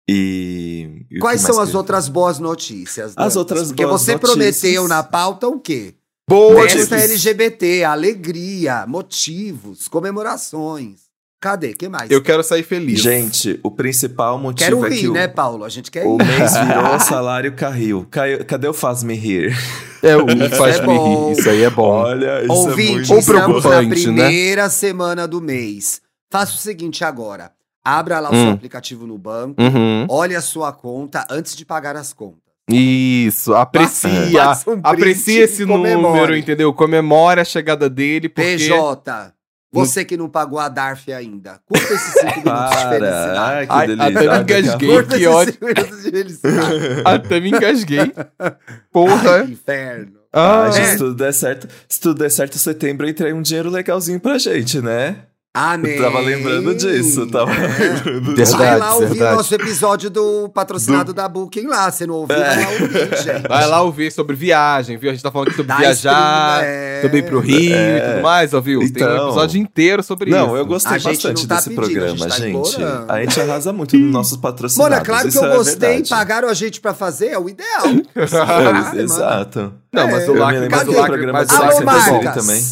[0.09, 1.05] E.
[1.11, 3.09] e o Quais são as outras boas notícias?
[3.09, 3.35] As Dantas?
[3.35, 5.95] outras Porque boas você notícias- prometeu na pauta o quê?
[6.27, 6.95] Boa Festa notícia.
[7.13, 11.08] LGBT, alegria, motivos, comemorações.
[11.41, 11.73] Cadê?
[11.73, 12.11] que mais?
[12.11, 12.99] Eu quero sair feliz.
[12.99, 15.63] Gente, o principal motivo Quero é rir, que o, né, Paulo?
[15.63, 16.25] A gente quer o rir.
[16.25, 18.05] mês virou, o salário caiu.
[18.11, 19.55] Caiu- Cadê o faz-me rir?
[20.03, 21.31] É, o Isso faz é rir.
[21.31, 21.87] Isso aí é bom.
[21.89, 24.23] Olha, isso Ouvinte, é muito Ou estamos na preocupante, né?
[24.25, 26.01] primeira semana do mês.
[26.29, 27.51] Faça o seguinte agora.
[27.85, 28.51] Abra lá o seu Hum.
[28.51, 30.05] aplicativo no banco, Uhum.
[30.09, 32.39] olhe a sua conta antes de pagar as contas.
[32.69, 34.43] Isso, aprecia.
[34.43, 36.71] Passa um aprecia esse número, entendeu?
[36.73, 38.57] Comemore a chegada dele, porque.
[38.57, 39.31] PJ,
[39.71, 43.37] você que não pagou a DARF ainda, curta esses cinco minutos de felicidade.
[43.37, 44.07] ai, que Ai, delícia.
[44.09, 44.89] até me Ai, engasguei.
[44.89, 45.53] Curta que esses ótimo.
[45.53, 47.01] cinco minutos de felicidade.
[47.05, 48.13] Até me engasguei.
[48.39, 48.55] Ai,
[48.91, 49.45] Porra.
[49.45, 50.19] que inferno.
[50.31, 50.91] Ah, Ai, gente, É.
[50.91, 54.37] se tudo der certo, se tudo der certo, setembro entra aí um dinheiro legalzinho pra
[54.37, 55.23] gente, né?
[55.51, 55.95] Amém.
[55.95, 57.57] Eu tava lembrando disso, tava É.
[57.57, 58.51] lembrando disso.
[58.55, 59.35] Vai Verdade, lá ouvir verdade.
[59.35, 61.91] nosso episódio do patrocinado da Booking lá.
[61.91, 63.47] Você não ouviu, vai lá ouvir, gente.
[63.47, 65.09] Vai lá ouvir sobre viagem, viu?
[65.09, 66.99] A gente tá falando aqui sobre Dá viajar, stream, é.
[67.01, 67.97] sobre ir pro Rio É.
[67.97, 68.79] e tudo mais, ouviu?
[68.79, 69.25] Tem um Então.
[69.27, 70.39] episódio inteiro sobre isso.
[70.39, 72.83] Não, eu gostei A bastante não tá desse pedindo, a programa, gente tá gente.
[73.09, 74.91] A gente arrasa muito nos nossos patrocinados.
[74.91, 76.09] Mano, é claro que eu é gostei, verdade.
[76.09, 77.85] pagaram a gente pra fazer, é o ideal.
[78.95, 79.01] É.
[79.01, 79.73] Exato.
[79.91, 80.29] Não, mas É.
[80.29, 82.63] o Lacre, mas o do Lacre, programa mas do o Alô, Lacre também.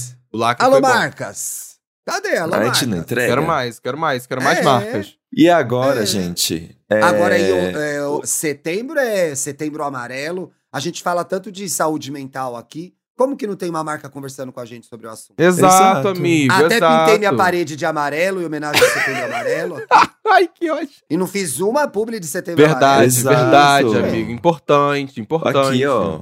[0.59, 0.79] Alô.
[0.81, 1.66] Marcas.
[2.07, 2.37] Cadê?
[2.37, 3.27] Alô, A gente não entrega.
[3.27, 4.63] Quero mais, quero mais, quero mais É.
[4.63, 5.15] marcas.
[5.35, 6.05] E agora, É.
[6.05, 6.73] gente?
[6.89, 10.49] é, Agora aí, o- é, o- setembro é setembro amarelo.
[10.71, 12.93] A gente fala tanto de saúde mental aqui.
[13.17, 15.37] Como que não tem uma marca conversando com a gente sobre o assunto?
[15.39, 16.07] Exato, Exato.
[16.09, 16.53] amigo.
[16.53, 16.99] Até exato.
[17.05, 19.75] pintei minha parede de amarelo em homenagem ao setembro amarelo.
[20.31, 20.89] Ai, que ótimo.
[21.09, 23.41] E não fiz uma publi de setembro Verdade, amarelo.
[23.41, 23.99] Verdade, É.
[24.09, 24.31] amigo.
[24.31, 25.57] Importante, importante.
[25.69, 26.21] Aqui, ó.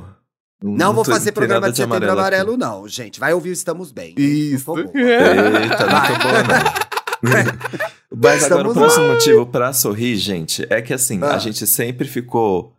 [0.74, 2.10] Não vou tô- fazer tem programa de setembro aqui.
[2.10, 3.20] amarelo, não, gente.
[3.20, 4.14] Vai ouvir o Estamos Bem.
[4.18, 4.66] Isso.
[4.66, 4.96] Por favor.
[4.96, 6.86] Eita, não tô boa, não.
[8.18, 11.36] Mas agora o Estamos próximo motivo pra sorrir, gente, é que assim, Ah.
[11.36, 12.74] a gente sempre ficou.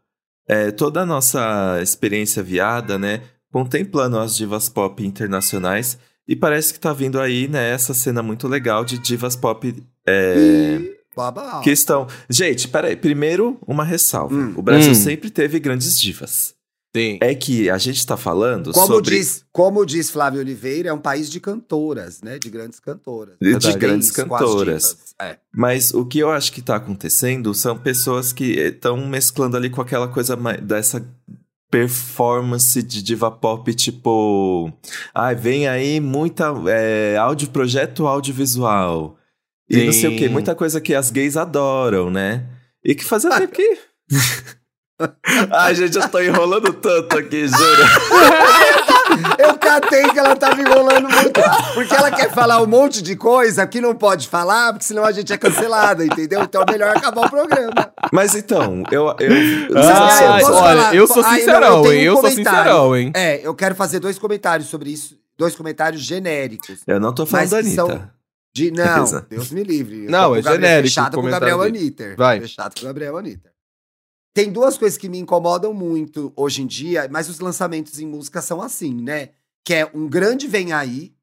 [0.48, 3.20] é, toda a nossa experiência viada, né?
[3.52, 5.98] Contemplando as divas pop internacionais.
[6.28, 9.74] E parece que tá vindo aí, né, essa cena muito legal de divas pop
[10.06, 10.78] é,
[11.64, 12.06] que estão.
[12.30, 12.94] Gente, peraí.
[12.94, 14.34] Primeiro, uma ressalva.
[14.34, 14.52] Hum.
[14.56, 14.94] O Brasil Hum.
[14.94, 16.54] sempre teve grandes divas.
[16.96, 17.18] Sim.
[17.20, 19.18] É que a gente tá falando Como, sobre.
[19.18, 22.38] diz, como diz Flávio Oliveira, é um país de cantoras, né?
[22.38, 23.36] De grandes cantoras.
[23.38, 24.96] De Parabéns grandes com as cantoras.
[25.20, 25.36] É.
[25.54, 29.82] Mas o que eu acho que tá acontecendo são pessoas que estão mesclando ali com
[29.82, 31.06] aquela coisa dessa
[31.70, 34.72] performance de diva pop, tipo.
[35.14, 36.50] Ai, vem aí muita.
[36.66, 39.18] É, áudio projeto audiovisual.
[39.68, 42.46] E não sei o que, muita coisa que as gays adoram, né?
[42.82, 43.78] E que fazia tempo que.
[45.52, 47.82] Ai, gente, eu tô enrolando tanto aqui, juro.
[49.38, 51.40] Eu catei que ela tava enrolando muito.
[51.74, 55.12] Porque ela quer falar um monte de coisa que não pode falar, porque senão a
[55.12, 56.42] gente é cancelada, entendeu?
[56.42, 57.92] Então é melhor acabar o programa.
[58.12, 59.14] Mas então, eu.
[59.20, 59.32] eu,
[59.70, 60.94] eu Ah, eu olha, falar?
[60.94, 62.00] eu sou Ah, não, eu sincerão, hein?
[62.00, 63.12] um Eu sou sincerão, hein?
[63.14, 65.16] É, eu quero fazer dois comentários sobre isso.
[65.38, 66.80] Dois comentários genéricos.
[66.86, 67.74] eu não tô falando da Anitta.
[67.86, 68.10] são-
[68.54, 69.04] De, não.
[69.30, 70.06] Deus me livre.
[70.06, 71.62] Eu Não, é genérico Fechado com o Gabriel.
[71.62, 72.16] Anitter.
[72.16, 72.40] Vai.
[72.40, 73.52] Fechado com o Gabriel Anitter.
[74.36, 78.42] Tem duas coisas que me incomodam muito hoje em dia, mas os lançamentos em música
[78.42, 79.30] são assim, né?
[79.64, 81.14] Que é um grande vem aí.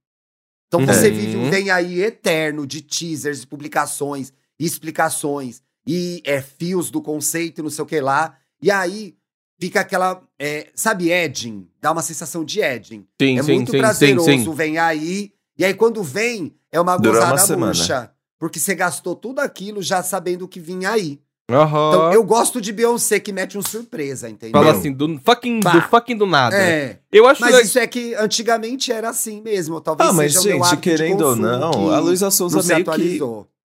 [0.67, 1.13] Então você Uhum.
[1.13, 7.59] vive um vem aí eterno de teasers, de publicações, explicações e é, fios do conceito,
[7.59, 8.35] e não sei o que lá.
[8.59, 9.15] E aí
[9.61, 11.67] fica aquela, é, sabe, edging?
[11.79, 13.05] Dá uma sensação de edging.
[13.21, 14.53] Sim, É sim, muito sim, prazeroso, sim, sim.
[14.55, 15.31] vem aí.
[15.55, 18.11] E aí, quando vem, é uma gozada murcha.
[18.39, 21.21] Porque você gastou tudo aquilo já sabendo que vinha aí.
[21.49, 21.89] Aham.
[21.89, 24.61] Então, eu gosto de Beyoncé que mete um surpresa, entendeu?
[24.61, 26.55] Fala assim, do fucking, do fucking do nada.
[26.55, 29.81] É, Eu acho mas le- isso é que antigamente era assim mesmo.
[29.81, 32.63] Talvez Ah, mas seja o meu gente, querendo ou não, que a Luísa Souza não
[32.65, 33.19] meio que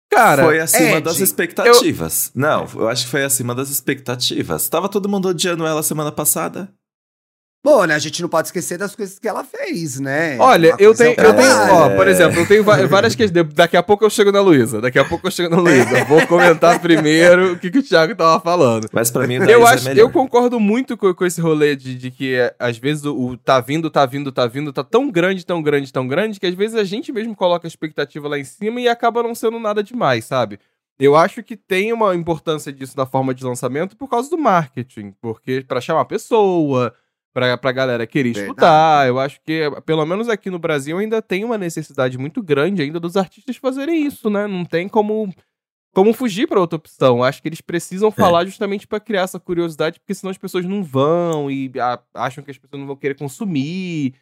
[0.09, 2.31] cara, foi acima Ed, das expectativas.
[2.33, 4.69] Não, eu acho que foi acima das expectativas.
[4.69, 6.71] Tava todo mundo odiando ela semana passada.
[7.65, 10.37] Bom, né, a gente não pode esquecer das coisas que ela fez, né?
[10.37, 13.43] Olha, eu é tenho, eu tenho, ó, por exemplo, eu tenho várias questões.
[13.55, 14.79] Daqui a pouco eu chego na Luísa.
[14.79, 16.05] Daqui a pouco eu chego na Luísa.
[16.05, 18.87] Vou comentar primeiro o que, que o Thiago tava falando.
[18.93, 21.95] Mas pra mim Eu, Daís acho, é eu concordo muito com, com esse rolê de,
[21.95, 25.09] de que é, às vezes o, o tá vindo, tá vindo, tá vindo, tá tão
[25.09, 28.37] grande, tão grande, tão grande, que às vezes a gente mesmo coloca a expectativa lá
[28.37, 30.59] em cima e acaba não sendo nada demais, sabe?
[30.99, 35.15] Eu acho que tem uma importância disso na forma de lançamento por causa do marketing,
[35.19, 36.93] porque pra chamar a pessoa,
[37.35, 38.45] pra, pra galera querer Verdade.
[38.47, 42.81] escutar, eu acho que, pelo menos aqui no Brasil, ainda tem uma necessidade muito grande
[42.81, 44.47] ainda dos artistas fazerem isso, né?
[44.47, 45.33] Não tem como
[45.93, 47.23] como fugir pra outra opção.
[47.23, 50.83] Acho que eles precisam falar justamente pra criar essa curiosidade, porque senão as pessoas não
[50.83, 54.13] vão e a- acham que as pessoas não vão querer consumir.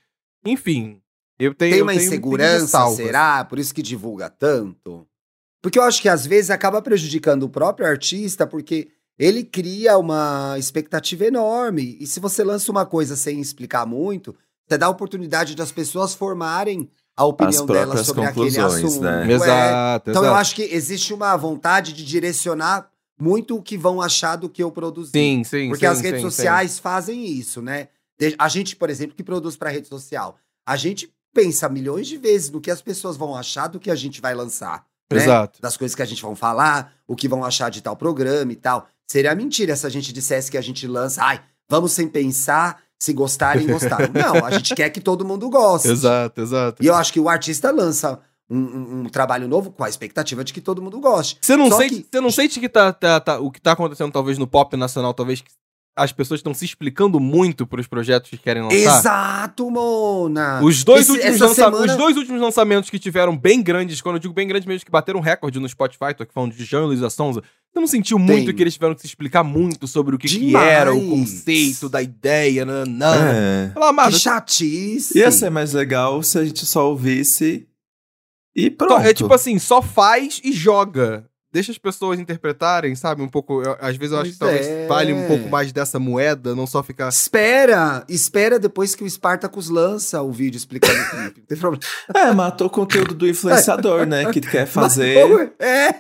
[0.46, 1.02] Enfim,
[1.40, 3.44] eu tenho Tem uma tenho- insegurança, será?
[3.46, 5.08] Por isso que divulga tanto?
[5.64, 10.56] Porque eu acho que às vezes acaba prejudicando o próprio artista, porque ele cria uma
[10.58, 11.98] expectativa enorme.
[12.00, 14.36] E se você lança uma coisa sem explicar muito,
[14.68, 19.02] você dá a oportunidade das pessoas formarem a opinião dela próprias sobre aquele assunto.
[19.02, 19.28] né?
[19.30, 19.34] é.
[19.34, 20.42] Exato, Então eu exato.
[20.42, 22.90] acho que existe uma vontade de direcionar
[23.20, 25.12] muito o que vão achar do que eu produzi.
[25.12, 27.88] Sim, sim, Porque sim, as redes sim, sociais fazem isso, né?
[28.38, 32.50] A gente, por exemplo, que produz para rede social, a gente pensa milhões de vezes
[32.50, 34.86] no que as pessoas vão achar do que a gente vai lançar.
[35.12, 35.18] sim.
[35.18, 35.24] né?
[35.24, 35.62] Exato.
[35.62, 38.56] Das coisas que a gente vai falar, o que vão achar de tal programa e
[38.56, 38.88] tal.
[39.10, 43.14] Seria mentira se a gente dissesse que a gente lança, ai, vamos sem pensar, se
[43.14, 44.10] gostarem, gostaram.
[44.14, 45.88] Não, a gente quer que todo mundo goste.
[45.90, 46.84] Exato, exato.
[46.84, 50.44] E eu acho que o artista lança um, um- um trabalho novo com a expectativa
[50.44, 51.38] de que todo mundo goste.
[51.42, 53.72] Você não, Só sente, que- você não sente que tá, tá- tá- o que tá
[53.74, 55.50] acontecendo, talvez, no pop nacional, talvez que
[55.96, 58.76] as pessoas estão se explicando muito pros projetos que querem lançar?
[59.00, 60.62] Exato, Mona!
[60.64, 64.16] Os dois, Esse- últimos lança- semana- Os dois últimos lançamentos que tiveram bem grandes, quando
[64.16, 66.84] eu digo bem grandes mesmo, que bateram recorde no Spotify, tô aqui falando de Jean
[66.84, 68.56] e Luísa Sonza, você não sentiu muito Tem.
[68.56, 72.02] que eles tiveram que se explicar muito sobre o que, que era, o conceito da
[72.02, 73.16] ideia, nanã.
[73.34, 73.72] É.
[73.74, 75.18] Fala, amado, Que chatice!
[75.20, 77.68] Ia ser mais legal se a gente só ouvisse
[78.56, 79.02] e to- pronto.
[79.02, 81.26] é tipo assim, só faz e joga.
[81.54, 83.22] Deixa as pessoas interpretarem, sabe?
[83.22, 83.62] Um pouco.
[83.62, 84.88] eu- às vezes eu acho que Pois talvez é.
[84.88, 87.08] vale um pouco mais dessa moeda, não só ficar.
[87.10, 88.04] Espera!
[88.10, 91.40] Espera depois que o Spartacus lança o vídeo explicando o clipe.
[91.42, 91.84] Não tem problema.
[92.16, 94.32] É, matou o conteúdo do influenciador, né?
[94.32, 95.54] Que quer fazer.
[95.60, 95.94] É!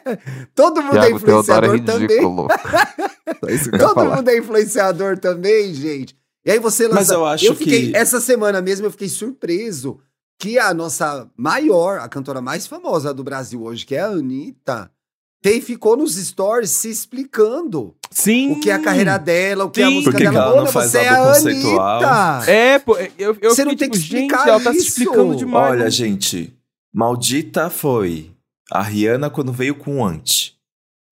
[0.55, 2.19] Todo mundo é influenciador também.
[3.47, 4.15] É isso que eu ia Todo falar.
[4.17, 6.15] mundo é influenciador também, gente.
[6.45, 6.95] E aí você lança.
[6.95, 9.99] Mas eu acho fiquei, que- Essa semana mesmo eu fiquei surpreso
[10.39, 14.91] que a nossa maior, a cantora mais famosa do Brasil hoje, que é a Anitta,
[15.43, 18.53] tem, ficou nos stories se explicando Sim.
[18.53, 19.93] o que é a carreira dela, o que é a Sim.
[19.95, 20.37] música Por que dela.
[20.37, 22.03] ela não Mona, faz você é a conceitual?
[22.03, 22.51] Anitta!
[22.51, 24.77] É, pô, eu, eu Você não fiquei tem que tipo, gente, explicar ela tá se
[24.77, 24.87] isso.
[24.87, 25.71] explicando demais.
[25.71, 26.53] Olha, gente,
[26.93, 28.31] maldita foi
[28.71, 30.05] a Rihanna quando veio com o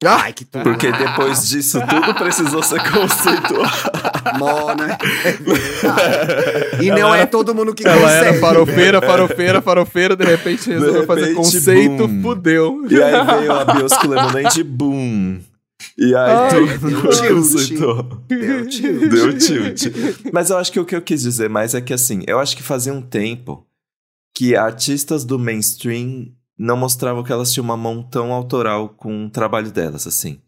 [0.04, 0.22] Anti.
[0.24, 0.64] Ai, que tudo.
[0.64, 3.70] Porque depois disso tudo precisou ser conceitual.
[4.40, 4.98] Mona.
[5.24, 6.82] é verdade.
[6.84, 8.26] E não Ela é era- todo mundo que Ela consegue.
[8.30, 12.22] era farofeira, farofeira, farofeira, de repente resolveu fazer repente, conceito, boom.
[12.24, 12.86] fudeu.
[12.90, 15.40] E aí veio a Biosco Lemonade Boom.
[15.98, 17.34] E aí Ai, todo deu mundo tilt.
[17.34, 18.04] conceitou.
[18.28, 19.10] Deu tilt.
[19.10, 19.84] Deu tilt.
[20.34, 22.56] Mas eu acho que o que eu quis dizer mais é que assim, eu acho
[22.58, 23.66] que fazia um tempo
[24.36, 26.28] que artistas do mainstream
[26.62, 30.40] não mostravam que elas tinham uma mão tão autoral com o trabalho delas, assim.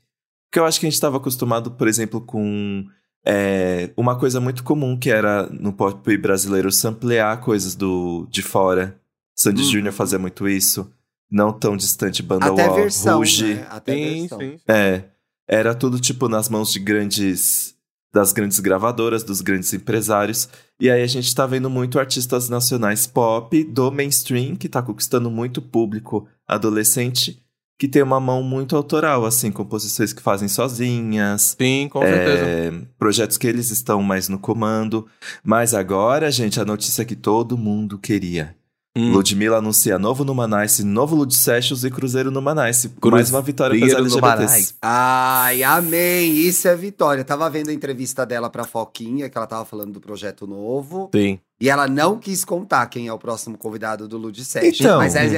[0.50, 2.86] Porque eu acho que a gente estava acostumado, por exemplo, com
[3.26, 9.00] é, uma coisa muito comum que era no pop brasileiro samplear coisas do, de fora.
[9.36, 9.72] Sandy Uhum.
[9.72, 10.92] Júnior fazia muito isso.
[11.32, 13.56] Não tão distante, Banda Até Wall, versão, Ruge.
[13.56, 13.68] né?
[13.72, 14.40] Até Sim, versão.
[14.40, 14.58] sim.
[14.68, 15.04] É,
[15.48, 17.73] era tudo tipo nas mãos de grandes
[18.14, 20.48] das grandes gravadoras, dos grandes empresários.
[20.80, 25.32] E aí a gente tá vendo muito artistas nacionais pop do mainstream que tá conquistando
[25.32, 27.42] muito público adolescente,
[27.80, 32.46] que tem uma mão muito autoral, assim, composições que fazem sozinhas, Sim, com certeza.
[32.46, 35.08] é, projetos que eles estão mais no comando.
[35.44, 38.56] Mas agora, gente, a notícia que todo mundo queria.
[38.96, 39.12] Hum.
[39.12, 42.92] Ludmilla anuncia novo Numanice, novo Lud Sessions e Cruzeiro Numanice.
[43.04, 44.76] Mais uma vitória para as Cruzeiro LGBTs.
[44.80, 46.32] Ai, amém.
[46.38, 47.24] Isso é vitória.
[47.24, 51.10] Tava vendo a entrevista dela pra Foquinha, que ela tava falando do projeto novo.
[51.14, 51.40] Sim.
[51.60, 54.86] E ela não quis contar quem é o próximo convidado do Lud Session.
[54.86, 55.00] Então.
[55.00, 55.32] Mas aí,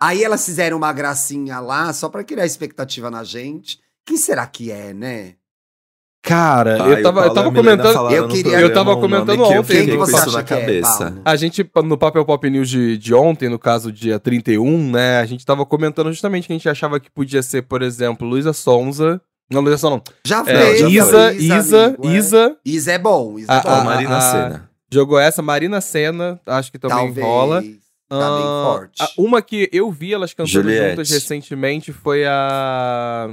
[0.00, 3.78] aí elas fizeram uma gracinha lá, só pra criar expectativa na gente.
[4.04, 5.34] Quem será que é, né?
[6.26, 8.10] Cara, eu tava, eu tava comentando.
[8.12, 10.42] eu no queria- eu tava comentando que eu ontem, que com você isso acha na
[10.42, 10.98] que é, cabeça.
[10.98, 11.20] Paulo?
[11.24, 15.20] A gente, no Papel Pop News de, de ontem, no caso dia 31, né?
[15.20, 18.52] A gente tava comentando justamente que a gente achava que podia ser, por exemplo, Luísa
[18.52, 19.20] Sonza.
[19.48, 20.02] Não, Luísa Sonza não.
[20.26, 20.80] Já É, fez.
[20.90, 22.16] Isa, Isa, amigo, é.
[22.16, 22.56] Isa.
[22.64, 23.38] Isa é bom.
[23.38, 23.68] Isa A- é bom.
[23.70, 24.70] A- Marina Senna.
[24.92, 27.24] Jogou essa, Marina Senna, acho que também Talvez.
[27.24, 27.62] rola.
[28.08, 29.14] Tá bem Ah, forte.
[29.18, 30.90] uma que eu vi elas cantando Juliette.
[30.90, 33.28] juntas recentemente foi a.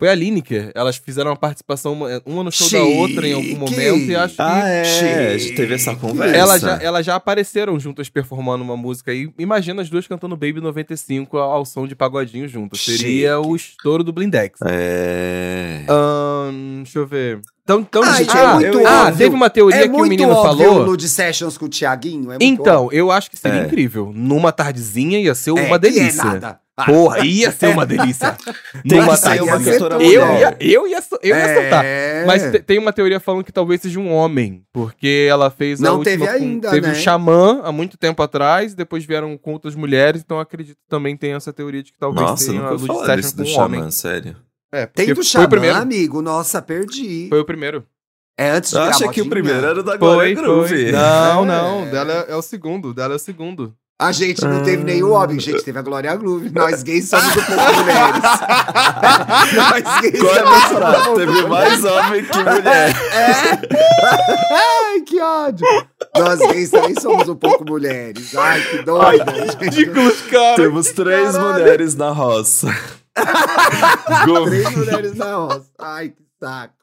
[0.00, 0.72] Foi a Lineker.
[0.74, 3.58] Elas fizeram uma participação, uma uma no show da outra em algum Chique.
[3.60, 4.42] momento, e acho que.
[4.42, 4.84] Ah, é, a
[5.32, 5.56] gente Chique.
[5.56, 6.34] teve essa conversa.
[6.34, 9.30] Elas já, elas já apareceram juntas performando uma música aí.
[9.38, 12.80] Imagina as duas cantando Baby 95 ao, ao som de pagodinho juntas.
[12.80, 13.46] Seria Chique.
[13.48, 14.58] o estouro do Blindex.
[14.64, 15.84] É.
[15.88, 17.40] Ahn, deixa eu ver.
[17.62, 19.18] Então, então Ai, gente, é ah, muito ah, óbvio.
[19.18, 20.82] teve uma teoria é que o menino óbvio falou.
[20.86, 22.24] Lud Sessions com o Thiaguinho.
[22.32, 23.66] É muito Então, eu acho que seria É.
[23.66, 24.10] incrível.
[24.14, 25.66] Numa tardezinha ia ser óbvio.
[25.66, 26.24] uma É, que é delícia.
[26.24, 26.60] nada.
[26.86, 28.36] Porra, ia ser uma delícia.
[28.88, 31.84] Tem que ser uma cantora eu, ia, eu ia, eu ia soltar.
[31.84, 32.24] é.
[32.26, 35.84] Mas te- tem uma teoria falando que talvez seja um homem, porque ela fez a
[35.84, 36.92] Não última teve com- ainda, teve né?
[36.92, 41.16] um xamã há muito tempo atrás, depois vieram com outras mulheres, então acredito que também
[41.16, 43.58] tem essa teoria de que talvez Nossa, tenha nunca uma luz disso com do um
[43.60, 43.80] homem.
[43.80, 44.36] Xamã, sério.
[44.72, 45.76] É, Tem do foi Xamã, o primeiro.
[45.76, 46.22] amigo.
[46.22, 47.26] Nossa, perdi.
[47.28, 47.84] Foi o primeiro.
[48.38, 50.42] É antes de Eu achei que o primeiro era da Glória foi.
[50.44, 50.92] Groove.
[50.92, 51.46] Não, É.
[51.46, 53.74] não, dela é, é o segundo, dela é o segundo.
[54.00, 56.48] A gente não teve nenhum homem, a gente teve a Glória Groove.
[56.54, 58.22] Nós gays somos um pouco mulheres.
[59.52, 62.96] Nós gays Qual é a somos um Teve mais homem que mulher.
[63.12, 64.54] É.
[64.54, 65.66] Ai, que ódio.
[66.16, 68.34] Nós gays também somos um pouco mulheres.
[68.34, 69.30] Ai, que doido.
[69.60, 70.56] Ridículos, cara.
[70.56, 71.52] Temos três Caralho.
[71.52, 72.74] mulheres na roça.
[74.48, 75.66] Três mulheres na roça.
[75.78, 76.74] Ai, que saco.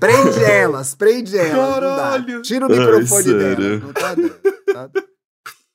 [0.00, 1.74] Prende elas, prende elas.
[1.74, 2.40] Caralho.
[2.40, 3.56] Tira o Ai, microfone sério.
[3.56, 3.76] dela.
[3.84, 4.30] Não tá dando.
[4.72, 5.11] Tá dando.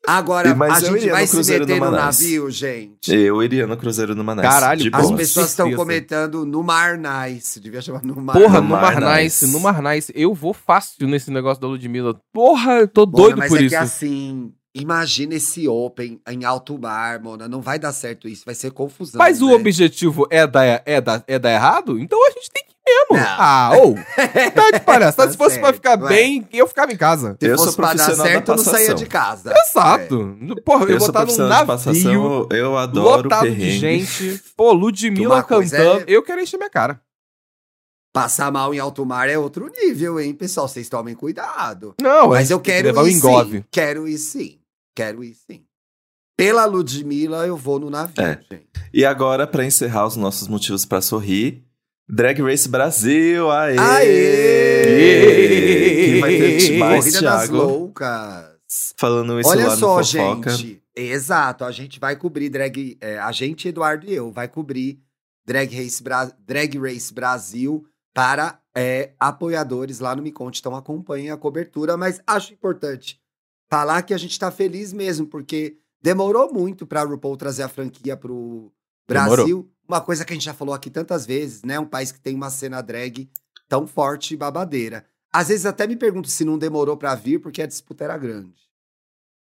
[0.07, 2.19] Agora, mas a gente vai no se meter no Manaus.
[2.19, 3.13] navio, gente.
[3.13, 4.47] Eu iria no Cruzeiro do Manás.
[4.47, 4.89] Caralho.
[4.93, 7.59] As pessoas estão comentando no Mar Nice.
[7.59, 9.45] Devia chamar no Mar Porra, No no Mar Mar Nice.
[9.45, 10.13] Nice, no Mar Nice.
[10.15, 12.17] Eu vou fácil nesse negócio da Ludmilla.
[12.31, 13.69] Porra, eu tô Mona, doido mas por é isso.
[13.69, 17.49] que assim, imagina esse Open em alto mar, Mona.
[17.49, 19.19] Não vai dar certo isso, vai ser confusão.
[19.19, 19.53] Mas o né?
[19.55, 21.99] objetivo é dar, é, dar, é dar errado?
[21.99, 23.23] Então a gente tem que mesmo.
[23.23, 23.35] Não.
[23.39, 23.95] Ah, ou.
[24.53, 25.25] Tá de palhaçada.
[25.27, 26.09] Tá Se fosse pra certo, ficar ué.
[26.09, 27.35] bem, eu ficava em casa.
[27.39, 29.53] Se Eu fosse pra dar certo, eu não saía de casa.
[29.67, 30.37] Exato.
[30.65, 33.77] Porra, eu, Eu estar num de navio passação, eu adoro lotado de perrengue.
[34.05, 34.43] gente.
[34.55, 36.01] Pô, Ludmilla cantando.
[36.01, 36.99] é- Eu quero encher minha cara.
[38.13, 40.67] Passar mal em alto mar é outro nível, hein, pessoal?
[40.67, 41.93] Vocês tomem cuidado.
[42.01, 43.57] Não, Mas é, eu tem que quero levar o ir engove.
[43.59, 43.63] sim.
[43.71, 44.59] Quero ir sim.
[44.95, 45.63] Quero ir sim.
[46.35, 48.39] Pela Ludmilla, eu vou no navio, É.
[48.49, 48.67] gente.
[48.93, 51.63] E agora, pra encerrar os nossos motivos pra sorrir,
[52.09, 53.77] Drag Race Brasil, aê!
[53.77, 54.83] Aê!
[56.13, 58.93] Que vai ter mais Corrida das Thiago loucas.
[58.97, 60.49] falando isso Olha lá só, no Fofoca.
[60.51, 60.83] gente.
[60.95, 62.97] Exato, a gente vai cobrir drag.
[63.01, 64.99] é, a gente, Eduardo e eu, vai cobrir
[65.45, 70.59] Drag Race, Bra- drag Race Brasil para é, apoiadores lá no Me Conte.
[70.59, 73.19] Então acompanhem a cobertura, mas acho importante
[73.69, 78.17] falar que a gente tá feliz mesmo, porque demorou muito pra RuPaul trazer a franquia
[78.17, 78.71] pro
[79.07, 79.35] Brasil.
[79.45, 79.69] Demorou.
[79.87, 81.79] Uma coisa que a gente já falou aqui tantas vezes, né?
[81.79, 83.29] Um país que tem uma cena drag
[83.69, 85.05] tão forte e babadeira.
[85.31, 88.55] Às vezes até me pergunto se não demorou pra vir porque a disputa era grande.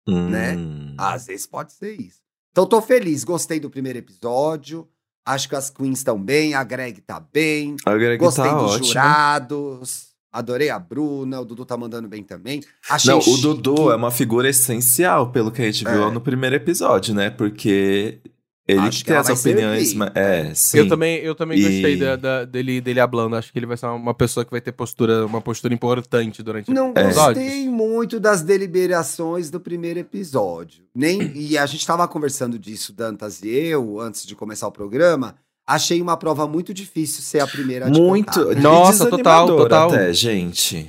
[0.08, 0.54] né?
[0.56, 0.94] Hum.
[0.98, 2.20] Às vezes pode ser isso.
[2.52, 4.88] Então tô feliz, gostei do primeiro episódio.
[5.24, 7.74] Acho que as queens estão bem, a Greg tá bem.
[7.84, 8.84] A Greg Gostei tá dos ótima.
[8.86, 10.06] jurados.
[10.32, 12.62] Adorei a Bruna, o Dudu tá mandando bem também.
[12.88, 13.40] Achei Não, o chique.
[13.42, 16.10] Dudu é uma figura essencial, pelo que a gente viu É.
[16.12, 17.30] no primeiro episódio, né?
[17.30, 18.20] Porque
[18.68, 19.80] ele Acho tem as opiniões.
[19.90, 19.96] servir.
[19.96, 20.78] ma- É, sim.
[20.78, 23.36] Eu também, eu também E- gostei da- da- dele, dele hablando.
[23.36, 26.70] Acho que ele vai ser uma pessoa que vai ter postura, uma postura importante durante
[26.72, 27.44] Não episódios.
[27.44, 30.84] gostei muito das deliberações do primeiro episódio.
[30.94, 35.36] Nem, e a gente tava conversando disso, Dantas e eu, antes de começar o programa.
[35.68, 38.32] Achei uma prova muito difícil ser a primeira a Muito.
[38.40, 38.52] contar.
[38.52, 39.88] e Nossa, total, total.
[39.90, 40.88] Até, gente.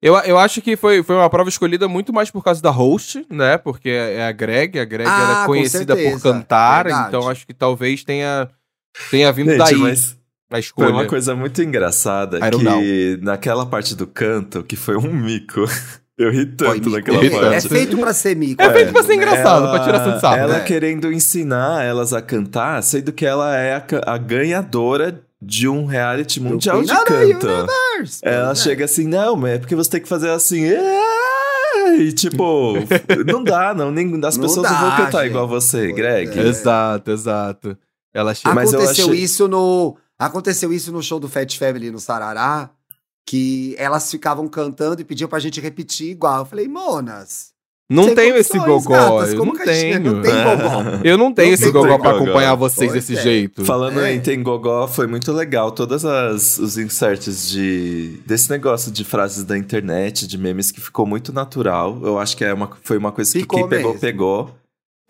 [0.00, 3.26] Eu, eu acho que foi, foi uma prova escolhida muito mais por causa da host,
[3.28, 3.58] né?
[3.58, 7.08] Porque é a Greg, a Greg Ah, era conhecida por cantar, verdade.
[7.08, 8.48] então acho que talvez tenha,
[9.10, 10.90] tenha vindo Gente, daí mas a foi escolha.
[10.90, 15.64] uma coisa muito engraçada que naquela parte do canto, que foi um mico.
[16.18, 17.24] Eu ri Foi tanto naquela.
[17.24, 17.68] É parte.
[17.68, 18.60] feito pra ser mico.
[18.60, 19.70] É feito pra ser engraçado.
[19.70, 20.64] pra tirar de sarro, Ela né?
[20.64, 26.40] querendo ensinar elas a cantar, sendo que ela é a, a ganhadora de um reality
[26.40, 26.90] mundial de.
[26.92, 28.54] Universe, Ela é.
[28.54, 30.64] chega assim, não, mas é porque você tem que fazer assim.
[30.64, 32.74] "É", E tipo,
[33.26, 33.90] não dá, não.
[33.90, 35.30] Nem, as Não pessoas não dá, vão cantar gente.
[35.30, 36.38] igual você, Greg.
[36.38, 36.46] é.
[36.48, 37.78] Exato, exato.
[38.12, 38.50] Ela chega.
[38.52, 42.70] Aconteceu achei- isso no aconteceu isso no show do Fat Family no Sarará,
[43.26, 46.40] que elas ficavam cantando e pediam pra gente repetir igual.
[46.40, 47.52] Eu falei, monas.
[47.90, 48.92] Não sem tenho esse gogó.
[48.92, 50.00] gatas, eu não que tenho.
[50.00, 50.82] Não tem gogó.
[51.02, 51.98] Eu não tenho Não esse tem gogó gogó.
[51.98, 53.22] pra acompanhar vocês Pois desse é.
[53.22, 53.64] jeito.
[53.64, 54.12] Falando É.
[54.14, 55.70] em Tem Gogó, foi muito legal.
[55.72, 61.06] Todas as os inserts de desse negócio de frases da internet, de memes que ficou
[61.06, 61.98] muito natural.
[62.02, 64.00] Eu acho que é uma, foi uma coisa que Ficou quem pegou mesmo.
[64.00, 64.50] pegou.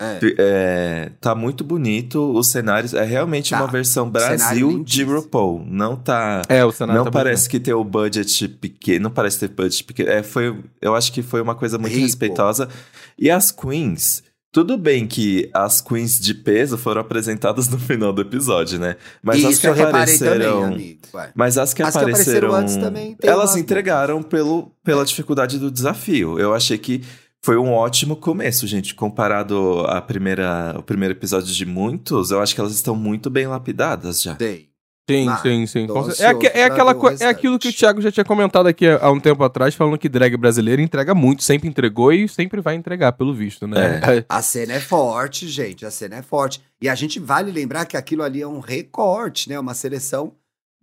[0.01, 0.19] É.
[0.37, 2.31] É, tá muito bonito.
[2.31, 3.57] Os cenários é realmente Tá.
[3.57, 5.03] uma versão Cenário Brasil de.
[5.03, 5.65] RuPaul.
[5.67, 9.39] Não tá É, o cenário não tá parece que tem o budget pequeno, não parece
[9.39, 10.09] ter budget pequeno.
[10.09, 12.05] É, foi, eu acho que foi uma coisa muito Rico.
[12.05, 12.69] respeitosa.
[13.17, 14.23] E as queens,
[14.53, 18.95] tudo bem que as queens de peso foram apresentadas no final do episódio, né?
[19.21, 20.99] Mas as Isso que eu reparei apareceram, também, amigo.
[21.35, 25.69] Mas as que As que apareceram, apareceram antes também elas entregaram pelo, pela dificuldade do
[25.69, 26.39] desafio.
[26.39, 27.03] Eu achei que
[27.43, 28.93] foi um ótimo começo, gente.
[28.93, 33.47] Comparado à primeira, o primeiro episódio de muitos, eu acho que elas estão muito bem
[33.47, 34.35] lapidadas já.
[34.35, 34.69] Tem.
[35.09, 35.87] Sim, Mas, sim, sim.
[36.19, 39.11] É, é pra aquela é aquilo que o Thiago já tinha comentado aqui há há
[39.11, 43.13] um tempo atrás, falando que drag brasileiro entrega muito, sempre entregou e sempre vai entregar,
[43.13, 44.01] pelo visto, né?
[44.29, 45.83] A cena é forte, gente.
[45.83, 46.61] A cena é forte.
[46.79, 49.59] E a gente vale lembrar que aquilo ali é um recorte, né?
[49.59, 50.33] Uma seleção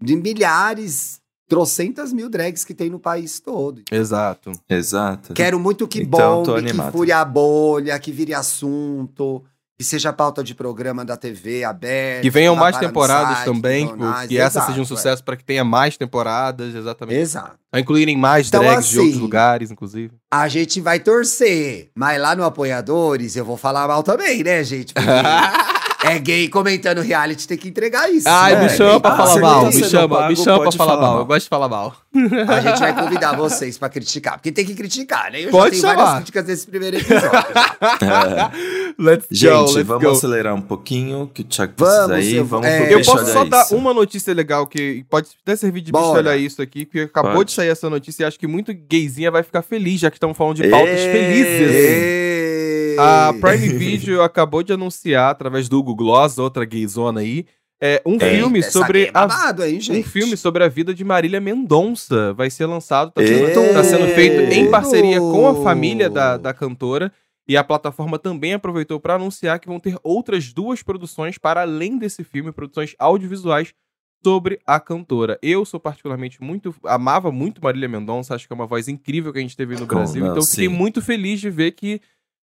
[0.02, 3.82] de milhares, trocentas mil drags que tem no país todo.
[3.90, 4.52] Exato.
[4.68, 5.32] Exato.
[5.32, 9.44] Quero muito que Então, bombe, que fure a bolha, que vire assunto.
[9.78, 12.22] que seja pauta de programa da TV aberta.
[12.22, 14.86] Que venham mais temporadas site, também, jornais, que essa exato, seja um é.
[14.86, 17.20] sucesso para que tenha mais temporadas, exatamente.
[17.20, 17.58] Exato.
[17.70, 20.14] A incluírem mais Então, drags de assim, outros lugares, inclusive.
[20.32, 24.94] A gente vai torcer, mas lá no Apoiadores eu vou falar mal também, né, gente?
[24.94, 25.10] Porque
[26.04, 28.28] é gay comentando reality, tem que entregar isso.
[28.28, 28.62] Ai, né?
[28.64, 31.10] me chama pra Ah, falar mal, me chama, paga, me chama pra falar falar mal.
[31.12, 31.18] mal.
[31.20, 31.96] Eu gosto de falar mal.
[32.48, 35.42] A gente vai convidar vocês pra criticar, porque tem que criticar, né?
[35.44, 35.96] Eu Pode já tenho chamar.
[35.96, 37.30] várias críticas nesse primeiro episódio.
[38.98, 40.10] Let's Gente, go, let's vamos go.
[40.10, 42.36] acelerar um pouquinho, que o Thiago precisa Vamos, ir.
[42.36, 43.76] eu- Vamos é, pro Eu posso só dar isso.
[43.76, 47.48] uma notícia legal que pode até servir de bicho olhar isso aqui, porque acabou Pode.
[47.50, 50.36] de sair essa notícia e acho que muito gayzinha vai ficar feliz, já que estamos
[50.36, 52.96] falando de pautas felizes.
[52.98, 57.46] A Prime Video acabou de anunciar, através do Google Gloss, outra gayzona aí,
[57.80, 61.04] é, um Eita, filme sobre é a babado, hein, um filme sobre a vida de
[61.04, 62.32] Marília Mendonça.
[62.32, 66.54] Vai ser lançado, tá sendo, tá sendo feito em parceria com a família da, da
[66.54, 67.12] cantora.
[67.48, 71.96] E a plataforma também aproveitou para anunciar que vão ter outras duas produções para além
[71.96, 73.72] desse filme, produções audiovisuais
[74.24, 75.38] sobre a cantora.
[75.40, 76.74] Eu sou particularmente muito.
[76.84, 79.86] amava muito Marília Mendonça, acho que é uma voz incrível que a gente teve no
[79.86, 80.24] Brasil.
[80.24, 80.74] não, então fiquei sim.
[80.74, 82.00] muito feliz de ver que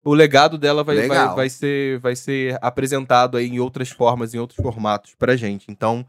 [0.04, 4.38] o legado dela vai, vai, vai, ser, vai ser apresentado aí em outras formas, em
[4.38, 5.66] outros formatos pra gente.
[5.68, 6.06] Então,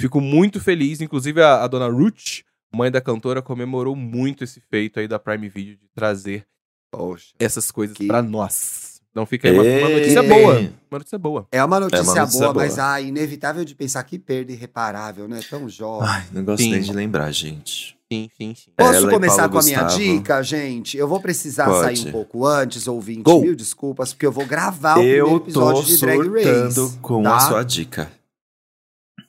[0.00, 1.00] fico muito feliz.
[1.00, 2.40] Inclusive, a, a dona Ruth,
[2.74, 6.44] mãe da cantora, comemorou muito esse feito aí da Prime Video de trazer
[6.90, 7.32] Poxa.
[7.38, 9.00] essas coisas Que- pra nós.
[9.12, 10.54] Então fica aí uma, uma notícia boa.
[10.60, 11.48] Uma notícia boa.
[11.50, 12.64] É uma notícia, notícia boa, boa.
[12.64, 15.40] mas ah, inevitável de pensar que perda irreparável, né?
[15.50, 16.08] Tão jovem.
[16.08, 16.70] Ai, não gosto Sim.
[16.70, 17.98] nem de lembrar, gente.
[18.12, 18.72] Sim, sim, sim.
[18.76, 20.02] Posso Ela começar com a minha Gustavo.
[20.02, 20.96] dica, gente?
[20.98, 21.96] Eu vou precisar Pode.
[21.98, 23.22] sair um pouco antes, ouvinte.
[23.22, 23.40] Go.
[23.40, 26.98] Mil desculpas, porque eu vou gravar o primeiro Eu episódio tô de Drag surtando Race.
[27.00, 27.36] com tá?
[27.36, 28.10] a sua dica.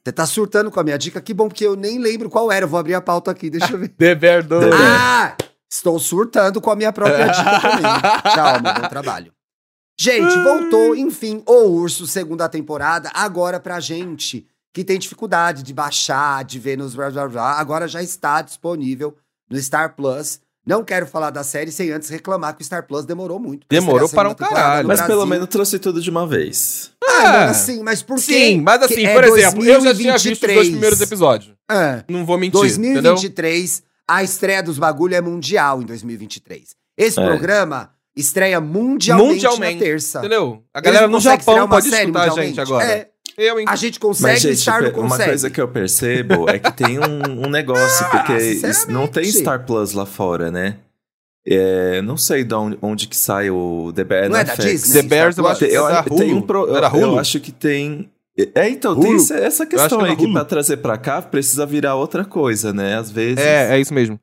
[0.03, 1.21] Você tá surtando com a minha dica?
[1.21, 2.65] Que bom, porque eu nem lembro qual era.
[2.65, 3.89] Eu vou abrir a pauta aqui, deixa eu ver.
[3.97, 4.59] The Bear do...
[4.59, 4.81] The Bear.
[4.83, 5.37] ah!
[5.71, 7.83] Estou surtando com a minha própria dica também.
[8.33, 9.31] Tchau, meu bom trabalho.
[9.97, 16.43] Gente, voltou, enfim, O Urso, segunda temporada, agora pra gente que tem dificuldade de baixar,
[16.43, 16.95] de ver nos...
[16.95, 19.15] blá, blá, blá, Agora já está disponível
[19.49, 20.39] no Star Plus.
[20.65, 23.65] Não quero falar da série sem antes reclamar que o Star Plus demorou muito.
[23.67, 24.87] pra Demorou para um caralho.
[24.87, 25.25] Mas pelo Brasil.
[25.25, 26.91] menos trouxe tudo de uma vez.
[27.03, 27.29] Ah, É.
[27.47, 28.21] mano, sim, mas por quê?
[28.21, 30.69] Sim, mas assim, Que é por exemplo, eu já tinha visto os dois 2023.
[30.69, 31.53] primeiros episódios.
[31.69, 32.03] É.
[32.07, 33.13] Não vou mentir, entendeu?
[33.15, 36.75] 2023, a estreia dos bagulho é mundial em 2023.
[36.95, 37.25] Esse É.
[37.25, 40.19] programa estreia mundialmente, Mundialmente, na terça.
[40.19, 40.63] Entendeu?
[40.73, 42.85] A galera não no Japão uma pode série escutar a gente agora.
[42.85, 43.09] É,
[43.41, 43.65] Eu, hein?
[43.67, 45.29] a gente consegue, Mas, gente, Star não uma consegue.
[45.29, 48.61] coisa que eu percebo é que tem um, um negócio, Ah, porque
[48.91, 49.25] não tem.
[49.25, 50.77] Star Plus lá fora, né?
[51.47, 54.53] É, não sei de onde, onde que sai o The Bear Não é na da
[54.53, 54.63] FX.
[54.83, 55.01] Disney?
[55.01, 57.19] The Bears eu acho que Tem, é eu, tem um pro, eu, Era eu Hulu?
[57.19, 58.11] acho que tem.
[58.53, 59.19] É, então, tem Hulu?
[59.21, 62.71] essa- essa que questão era aí que pra trazer pra cá precisa virar outra coisa,
[62.71, 62.95] né?
[62.95, 63.39] Às vezes.
[63.43, 64.19] É, é isso mesmo.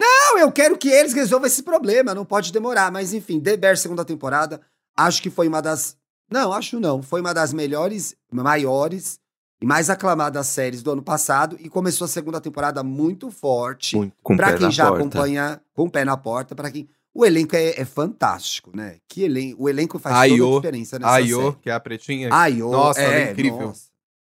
[0.00, 2.90] Não, eu quero que eles resolvam esse problema, não pode demorar.
[2.92, 4.60] Mas enfim, The Bear, segunda temporada,
[4.96, 5.96] acho que foi uma das.
[6.32, 7.02] Não, acho não.
[7.02, 9.18] Foi uma das melhores, maiores
[9.60, 11.56] e mais aclamadas séries do ano passado.
[11.60, 13.96] E começou a segunda temporada muito forte.
[13.96, 14.14] Muito.
[14.22, 15.00] com o Pra pé quem na já porta.
[15.00, 16.88] acompanha com o pé na porta, pra quem.
[17.14, 18.96] O elenco é, é fantástico, né?
[19.06, 19.54] Que elen...
[19.58, 21.56] O elenco faz Ayo, toda a diferença nessa A Io, série.
[21.60, 22.28] que é a pretinha.
[22.32, 23.60] Ayo, Nossa, é é incrível.
[23.68, 23.82] nossa.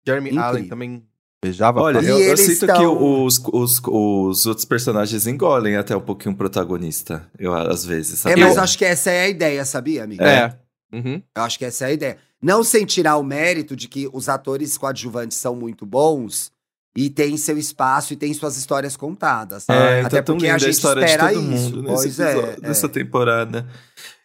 [0.07, 0.47] Jeremy incrível.
[0.47, 1.03] Allen também
[1.43, 1.81] beijava.
[1.81, 6.33] Olha, eu, eu sinto estão- que os, os, os outros personagens engolem até um pouquinho
[6.33, 7.29] o protagonista.
[7.37, 10.23] Eu, às vezes, É, mas Eu- acho que essa é a ideia, sabia, amigo?
[10.23, 10.57] É.
[10.91, 11.21] Uhum.
[11.35, 12.17] Eu acho que essa é a ideia.
[12.41, 16.51] Não sem tirar o mérito de que os atores coadjuvantes são muito bons
[16.95, 19.67] e têm seu espaço e têm suas histórias contadas.
[19.69, 21.75] É, Até tá tão porque a gente história espera de todo isso.
[21.75, 22.67] mundo Pois é, episódio- é.
[22.67, 23.67] nessa temporada.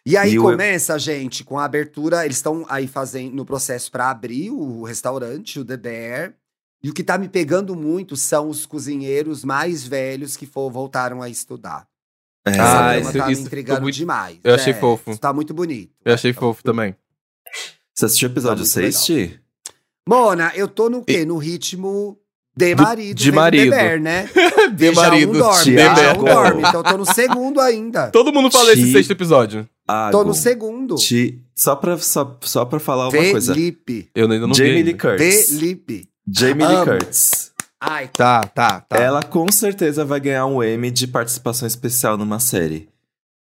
[0.05, 2.25] E aí E começa, gente, com a abertura.
[2.25, 6.33] Eles estão aí fazendo no processo para abrir o restaurante, o The Bear.
[6.83, 11.21] E o que tá me pegando muito são os cozinheiros mais velhos que for, voltaram
[11.21, 11.87] a estudar.
[12.45, 14.37] É, Essa Ah, isso- tá isso intrigando muito- demais.
[14.43, 15.11] Eu achei É, fofo.
[15.11, 15.91] Isso tá muito bonito.
[16.03, 16.95] Eu achei Tá fofo muito também.
[17.93, 19.39] Você assistiu o episódio Tá 6, muito Ti?
[20.07, 21.23] Mona, eu tô no quê?
[21.25, 22.17] No ritmo
[22.57, 23.15] de Do- marido.
[23.17, 23.71] de marido.
[23.71, 24.29] The Bear, né?
[24.73, 25.29] De Veja marido.
[25.31, 26.19] Um dorme, Bear.
[26.19, 26.59] um dorme.
[26.59, 28.09] Então eu tô no segundo ainda.
[28.11, 29.67] Todo mundo fala esse Ti- sexto episódio.
[29.87, 30.11] Água.
[30.11, 30.95] Tô no segundo.
[30.95, 33.53] Ti- Só pra, só, só pra falar uma coisa.
[33.53, 34.09] Felipe.
[34.15, 34.83] Eu ainda não Jamie vi.
[34.83, 35.07] Lee ainda.
[35.09, 35.49] Curtis.
[35.49, 36.09] Felipe.
[36.27, 36.85] Jamie Lee.
[36.85, 37.52] Curtis.
[37.85, 38.95] Ai, Tá, tá, tá.
[38.97, 42.89] Ela com certeza vai ganhar um Emmy de participação especial numa série.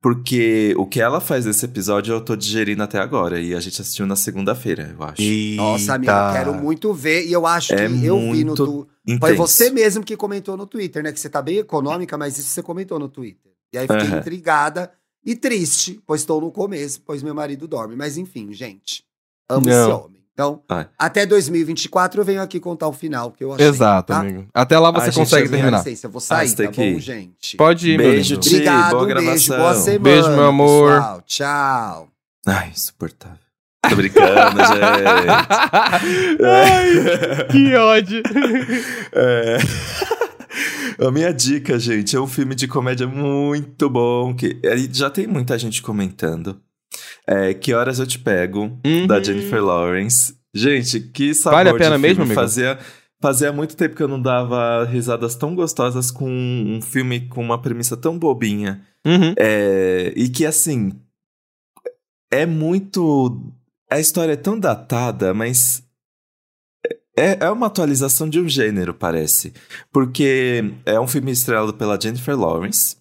[0.02, 3.40] Porque o que ela faz nesse episódio eu tô digerindo até agora.
[3.40, 5.22] E a gente assistiu na segunda-feira, eu acho.
[5.56, 7.28] nossa, amiga, eu quero muito ver.
[7.28, 8.88] E eu acho É que eu vi no tu...
[9.06, 9.20] Intenso.
[9.20, 11.12] Foi você mesmo que comentou no Twitter, né?
[11.12, 13.52] Que você tá bem econômica, mas isso você comentou no Twitter.
[13.72, 14.18] E aí fiquei Aham.
[14.20, 14.92] intrigada
[15.24, 17.96] e triste, pois estou no começo, pois meu marido dorme.
[17.96, 19.04] Mas enfim, gente.
[19.48, 19.72] Amo Não.
[19.72, 20.21] esse homem.
[20.42, 20.88] Então, Vai.
[20.98, 23.68] até 2024 eu venho aqui contar o final que eu achei.
[23.68, 24.20] Exato, tá?
[24.22, 24.48] amigo.
[24.54, 25.78] Até lá você A gente consegue Dá terminar.
[25.78, 27.58] licença, eu vou Ah, sair, você tem tá bom, gente?
[27.58, 28.42] Pode ir, meu Beijo, lindo.
[28.48, 28.56] Ti.
[28.56, 29.58] Obrigado, boa um beijo, gravação.
[29.58, 30.00] boa semana.
[30.00, 30.92] Beijo, meu amor.
[30.94, 31.24] pessoal.
[31.28, 32.08] Tchau.
[32.48, 33.38] Ai, insuportável.
[33.90, 36.42] Tô brincando, gente.
[36.44, 38.24] Ai, que ódio.
[39.14, 39.58] É.
[41.06, 44.60] A minha dica, gente, é um filme de comédia muito bom, que
[44.92, 46.60] já tem muita gente comentando.
[47.28, 49.08] É, que Horas Eu Te Pego, Uhum.
[49.08, 50.36] da Jennifer Lawrence.
[50.54, 52.36] Gente, que sabor Vale a pena de mesmo, amigo?
[52.36, 52.78] Fazia,
[53.22, 57.62] fazia muito tempo que eu não dava risadas tão gostosas com um filme com uma
[57.62, 58.82] premissa tão bobinha.
[59.06, 59.34] Uhum.
[59.38, 60.92] É, e que, assim,
[62.32, 63.42] é muito...
[63.90, 65.84] A história é tão datada, mas...
[67.18, 69.54] É, é uma atualização de um gênero, parece.
[69.92, 72.96] Porque é um filme estrelado pela Jennifer Lawrence,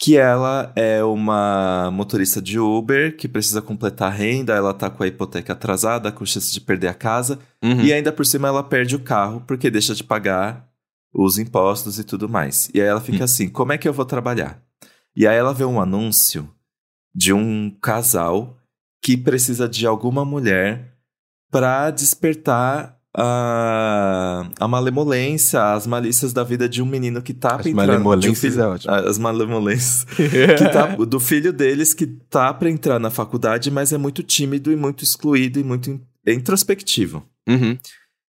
[0.00, 5.02] que ela é uma motorista de Uber que precisa completar a renda, ela tá com
[5.02, 7.80] a hipoteca atrasada, com chance de perder a casa, Uhum.
[7.80, 10.68] e ainda por cima ela perde o carro porque deixa de pagar
[11.12, 12.70] os impostos e tudo mais.
[12.72, 14.62] E aí ela fica assim: como é que eu vou trabalhar?
[15.16, 16.48] E aí ela vê um anúncio
[17.12, 18.56] de um casal
[19.02, 20.94] que precisa de alguma mulher
[21.50, 27.62] para despertar a, a malemolência, as malícias da vida de um menino que tá As
[27.62, 28.94] pra entrar- de um filho- é ótimo.
[28.94, 30.06] As malemolências
[30.72, 34.76] tá- do filho deles que tá pra entrar na faculdade, mas é muito tímido e
[34.76, 37.22] muito excluído e muito in- introspectivo.
[37.48, 37.78] Uhum.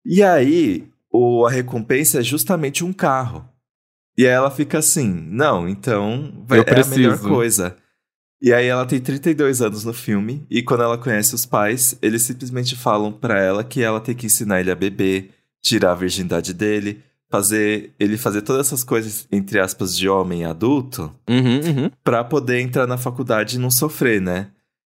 [0.05, 3.45] E aí, o, a recompensa é justamente um carro.
[4.17, 7.29] E aí ela fica assim, não, então vai, Eu é a melhor preciso.
[7.29, 7.77] coisa.
[8.43, 12.23] E aí ela tem 32 anos no filme, e quando ela conhece os pais, eles
[12.23, 15.31] simplesmente falam pra ela que ela tem que ensinar ele a beber,
[15.63, 21.15] tirar a virgindade dele, fazer ele fazer todas essas coisas, entre aspas, de homem adulto,
[21.29, 21.91] Uhum, uhum.
[22.03, 24.49] pra poder entrar na faculdade e não sofrer, né?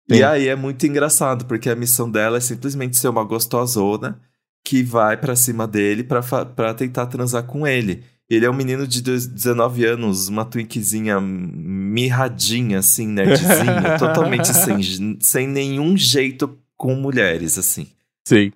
[0.10, 0.18] Sim.
[0.20, 4.20] E aí é muito engraçado, porque a missão dela é simplesmente ser uma gostosona
[4.66, 8.04] que vai pra cima dele pra tentar transar com ele.
[8.30, 13.48] Ele é um menino de dois- 19 anos, uma twinkzinha mirradinha, assim, nerdzinho,
[14.00, 17.88] totalmente sem, sem nenhum jeito com mulheres, assim.
[18.28, 18.52] Sim.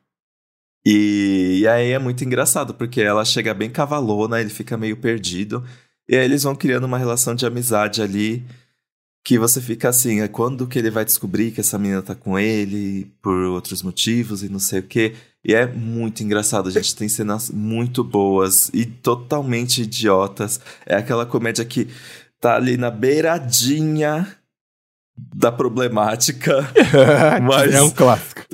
[0.86, 5.64] E, e aí é muito engraçado, porque ela chega bem cavalona, ele fica meio perdido.
[6.10, 8.46] E aí eles vão criando uma relação de amizade ali,
[9.28, 12.40] que você fica assim, é quando que ele vai descobrir que essa menina tá com
[12.40, 15.16] ele, por outros motivos e não sei o quê.
[15.44, 16.96] E é muito engraçado, gente.
[16.96, 20.62] Tem cenas muito boas e totalmente idiotas.
[20.86, 21.90] É aquela comédia que
[22.40, 24.26] tá ali na beiradinha
[25.36, 26.66] da problemática.
[27.44, 28.46] Mas- É um clássico.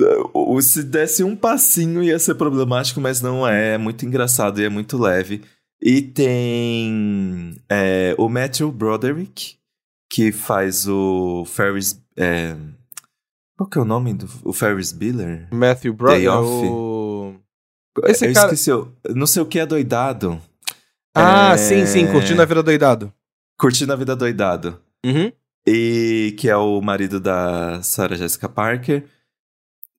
[0.60, 3.74] Se desse um passinho ia ser problemático, mas não é.
[3.74, 5.40] É muito engraçado e é muito leve.
[5.80, 9.54] E tem é, o Matthew Broderick,
[10.14, 12.00] que faz o Ferris.
[12.16, 12.54] é,
[13.56, 15.48] qual que é o nome do o Ferris Bueller?
[15.52, 16.28] Matthew Broderick.
[16.28, 16.66] Off.
[16.66, 17.34] O...
[18.04, 20.40] Esse Eu cara- esqueci, o- não sei o que é doidado.
[21.14, 22.06] Ah, É, sim, sim.
[22.10, 23.12] Curtindo a vida doidado.
[23.58, 24.80] Curtindo a vida doidado.
[25.06, 25.30] Uhum.
[25.66, 29.04] E que é o marido da Sarah Jessica Parker.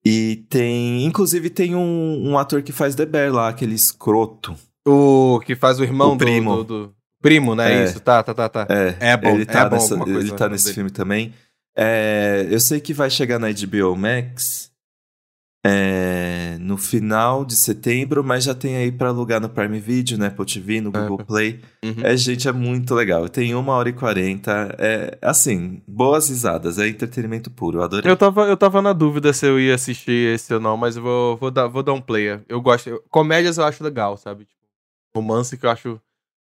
[0.05, 1.03] E tem.
[1.05, 4.55] Inclusive, tem um, um ator que faz The Bear lá, aquele escroto.
[4.87, 6.55] O que faz o irmão O do- primo.
[6.57, 6.94] Do, do-
[7.25, 7.81] Primo, né?
[7.81, 7.83] É.
[7.85, 8.67] Isso, tá, tá, tá, tá.
[8.69, 10.75] É, É bom, ele tá, é bom nessa- coisa ele tá no nesse dele.
[10.75, 11.33] filme também.
[11.75, 14.71] É, eu sei que vai chegar na HBO Max
[15.65, 20.27] é, no final de setembro, mas já tem aí pra alugar no Prime Video, né?
[20.27, 21.01] Apple TV, no É.
[21.01, 21.59] Google Play.
[21.83, 21.95] Uhum.
[22.03, 23.27] É, gente, é muito legal.
[23.27, 24.75] Tem uma hora e quarenta.
[24.77, 26.77] É, assim, boas risadas.
[26.77, 27.79] É entretenimento puro.
[27.79, 28.11] Eu adorei.
[28.11, 31.01] Eu tava, eu tava na dúvida se eu ia assistir esse ou não, mas eu
[31.01, 32.43] vou, vou, dar, vou dar um player.
[32.47, 32.87] Eu gosto.
[32.87, 34.45] eu- comédias eu acho legal, sabe?
[34.45, 34.61] Tipo,
[35.15, 35.99] romance que eu acho.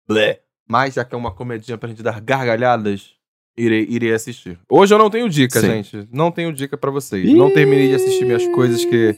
[0.08, 0.42] Blé.
[0.68, 3.12] Mas já que é uma comedinha pra gente dar gargalhadas,
[3.58, 4.60] irei, irei assistir.
[4.70, 5.68] Hoje eu não tenho dica, Sim.
[5.68, 6.08] gente.
[6.12, 7.32] Não tenho dica pra vocês.
[7.34, 9.14] Não terminei de assistir minhas coisas que,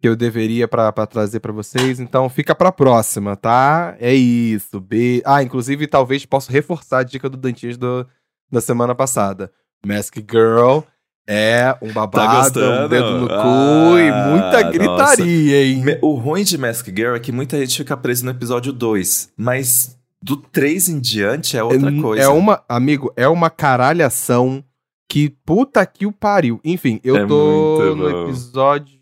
[0.00, 1.98] que eu deveria pra, pra trazer pra vocês.
[1.98, 3.96] Então fica pra próxima, tá?
[3.98, 4.80] É isso.
[4.80, 5.22] Be...
[5.24, 8.06] Ah, inclusive, talvez possa reforçar a dica do Dantinhas do,
[8.50, 9.50] da semana passada.
[9.84, 10.80] Mask Girl
[11.28, 12.88] é um babado, um gostando?
[12.88, 15.82] dedo no cu Ah, e muita gritaria, hein?
[15.84, 19.32] Me- O ruim de Mask Girl é que muita gente fica preso no episódio 2,
[19.36, 19.95] mas
[20.26, 22.22] do 3 em diante é outra é, coisa.
[22.24, 24.64] É uma, amigo, é uma caralhação
[25.08, 26.60] que puta que o pariu.
[26.64, 28.24] Enfim, eu É tô no bom.
[28.24, 28.98] episódio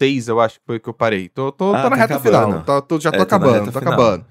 [0.00, 1.28] 6, eu acho que foi que eu parei.
[1.28, 2.46] Tô, tô, Ah, tô na tá reta acabando.
[2.52, 2.62] final.
[2.64, 3.92] Tô, tô- já tô É, acabando, tô final.
[3.94, 4.26] acabando.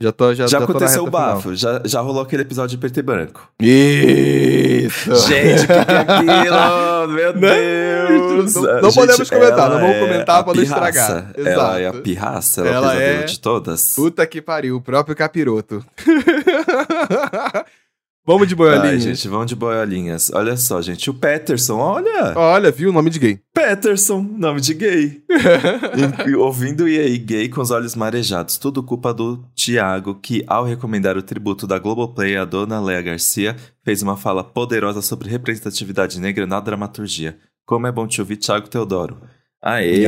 [0.00, 2.98] Já tô, já, Já já aconteceu o bafo, já, já rolou aquele episódio de preto
[2.98, 3.48] e branco.
[3.60, 5.14] Isso!
[5.28, 7.08] Gente, o que, é aquilo?
[7.14, 8.54] Meu Deus!
[8.56, 11.30] Não- não Gente, podemos comentar, não ela vamos é comentar a pra não estragar.
[11.36, 12.02] Ela é a Exato.
[12.02, 13.94] pirraça, ela, é o Ela pesadelo é- de todas.
[13.94, 15.84] Puta que pariu, o próprio capiroto.
[18.26, 18.92] Vamos de boiolinha.
[18.92, 20.30] Ai, gente, vamos de boiolinhas.
[20.32, 22.32] Olha só, gente, o Peterson, olha!
[22.34, 23.38] Olha, viu o nome de gay.
[23.52, 25.22] Peterson, nome de gay.
[26.26, 30.64] E- Ouvindo e aí gay com os olhos marejados, tudo culpa do Tiago, que ao
[30.64, 36.18] recomendar o tributo da Globoplay à dona Léa Garcia, fez uma fala poderosa sobre representatividade
[36.18, 37.38] negra na dramaturgia.
[37.66, 39.20] Como é bom te ouvir, Thiago Teodoro.
[39.62, 40.06] Aê!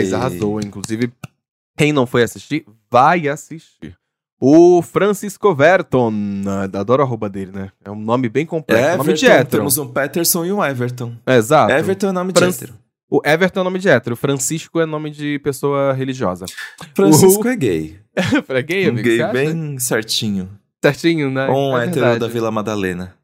[0.00, 0.60] Nice, arrasou.
[0.60, 1.12] Inclusive,
[1.76, 3.96] quem não foi assistir, vai assistir.
[4.38, 6.12] O Francisco Verton,
[6.78, 7.70] adoro a arroba dele, né?
[7.84, 8.84] É um nome bem complexo.
[8.84, 9.48] Everton, nome de hétero.
[9.62, 11.14] temos um Peterson e um Everton.
[11.26, 11.72] É, Exato.
[11.72, 12.74] Everton é nome Fran- de hétero.
[13.08, 14.14] O Everton é nome de hétero.
[14.16, 16.44] Francisco é nome de pessoa religiosa.
[16.94, 17.98] Francisco é gay.
[18.48, 19.08] é gay, Um amigo?
[19.08, 19.32] gay Você acha?
[19.32, 20.50] bem certinho.
[20.84, 21.48] certinho, né?
[21.48, 22.20] Um É hétero verdade.
[22.20, 23.14] da Vila Madalena.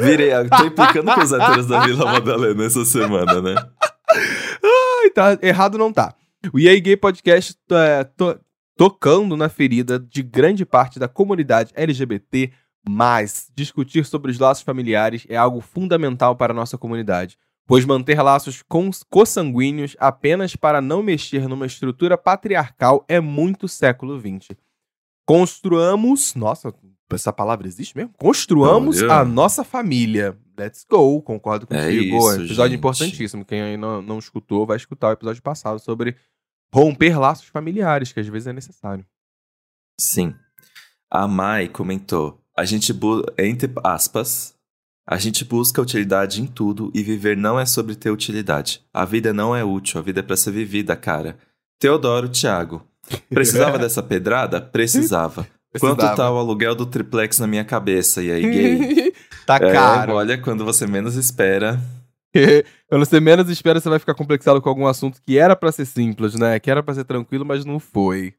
[0.00, 3.54] Virei, tô implicando com os héteros da Vila Madalena essa semana, né?
[4.64, 6.14] Ai, tá, errado não tá.
[6.52, 8.38] O EA Gay Podcast é, to-
[8.76, 12.52] tocando na ferida de grande parte da comunidade LGBT,
[12.88, 18.20] mas discutir sobre os laços familiares é algo fundamental para a nossa comunidade, pois manter
[18.22, 24.56] laços cons- consanguíneos apenas para não mexer numa estrutura patriarcal é muito século XX.
[25.26, 26.34] Construamos.
[26.34, 26.72] Nossa,
[27.10, 28.12] essa palavra existe mesmo?
[28.16, 29.14] Construamos Olha.
[29.14, 30.36] a nossa família.
[30.56, 32.16] Let's go, concordo É contigo.
[32.16, 32.78] isso, episódio gente.
[32.78, 33.44] importantíssimo.
[33.44, 36.16] Quem aí não, não escutou, vai escutar o episódio passado sobre
[36.74, 39.04] romper laços familiares, que às vezes é necessário.
[40.00, 40.34] Sim.
[41.10, 42.92] A Mai comentou: a gente
[43.38, 44.54] entre aspas,
[45.08, 48.84] a gente busca utilidade em tudo e viver não é sobre ter utilidade.
[48.92, 51.38] A vida não é útil, a vida é pra ser vivida, cara.
[51.78, 52.86] Teodoro Thiago.
[53.30, 54.60] Precisava dessa pedrada?
[54.60, 55.46] Precisava.
[55.78, 56.16] Quanto Precisava.
[56.16, 58.22] tá o aluguel do triplex na minha cabeça?
[58.22, 59.12] E aí, gay?
[59.44, 60.14] tá É, caro.
[60.14, 61.78] olha, quando você menos espera.
[62.88, 65.86] Quando você menos espera, você vai ficar complexado com algum assunto que era pra ser
[65.86, 66.58] simples, né?
[66.60, 68.34] Que era pra ser tranquilo, mas não foi.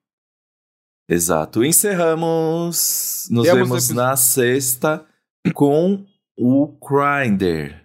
[1.10, 1.64] Exato.
[1.64, 3.28] Encerramos.
[3.32, 5.06] Nos Temos vemos epi- na sexta
[5.54, 6.06] com
[6.38, 7.76] o Grindr.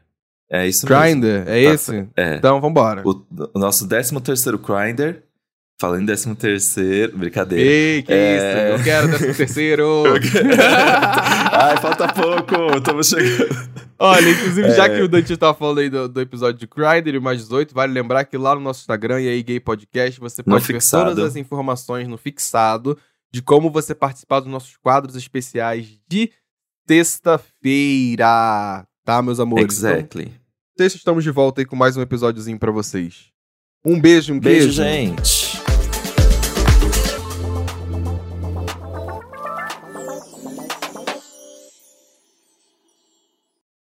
[0.51, 1.03] É isso mesmo.
[1.03, 2.09] Grindr, é esse?
[2.17, 2.35] É.
[2.37, 3.03] Então, vambora.
[3.07, 5.23] O, o nosso 13 terceiro Grindr.
[5.81, 7.64] Falando em 13 terceiro, brincadeira.
[7.68, 8.37] Ei, que É.
[8.37, 8.79] isso?
[8.81, 10.05] Eu quero décimo terceiro.
[11.53, 13.73] Ai, falta pouco, estamos chegando.
[13.99, 14.97] Olha, inclusive, já É.
[14.97, 17.93] que o Dante tá falando aí do, do episódio de Grindr e mais 18, vale
[17.93, 21.37] lembrar que lá no nosso Instagram e aí Gay Podcast, você pode ver todas as
[21.37, 22.97] informações no fixado
[23.33, 26.31] de como você participar dos nossos quadros especiais de
[26.87, 28.87] sexta-feira.
[29.05, 29.64] Tá, meus amores?
[29.64, 30.25] Exactly.
[30.27, 30.35] Então,
[30.79, 33.31] sexta estamos de volta aí com mais um episódiozinho pra vocês.
[33.85, 34.83] Um beijo, um Beijo, queijo.
[34.83, 35.41] gente.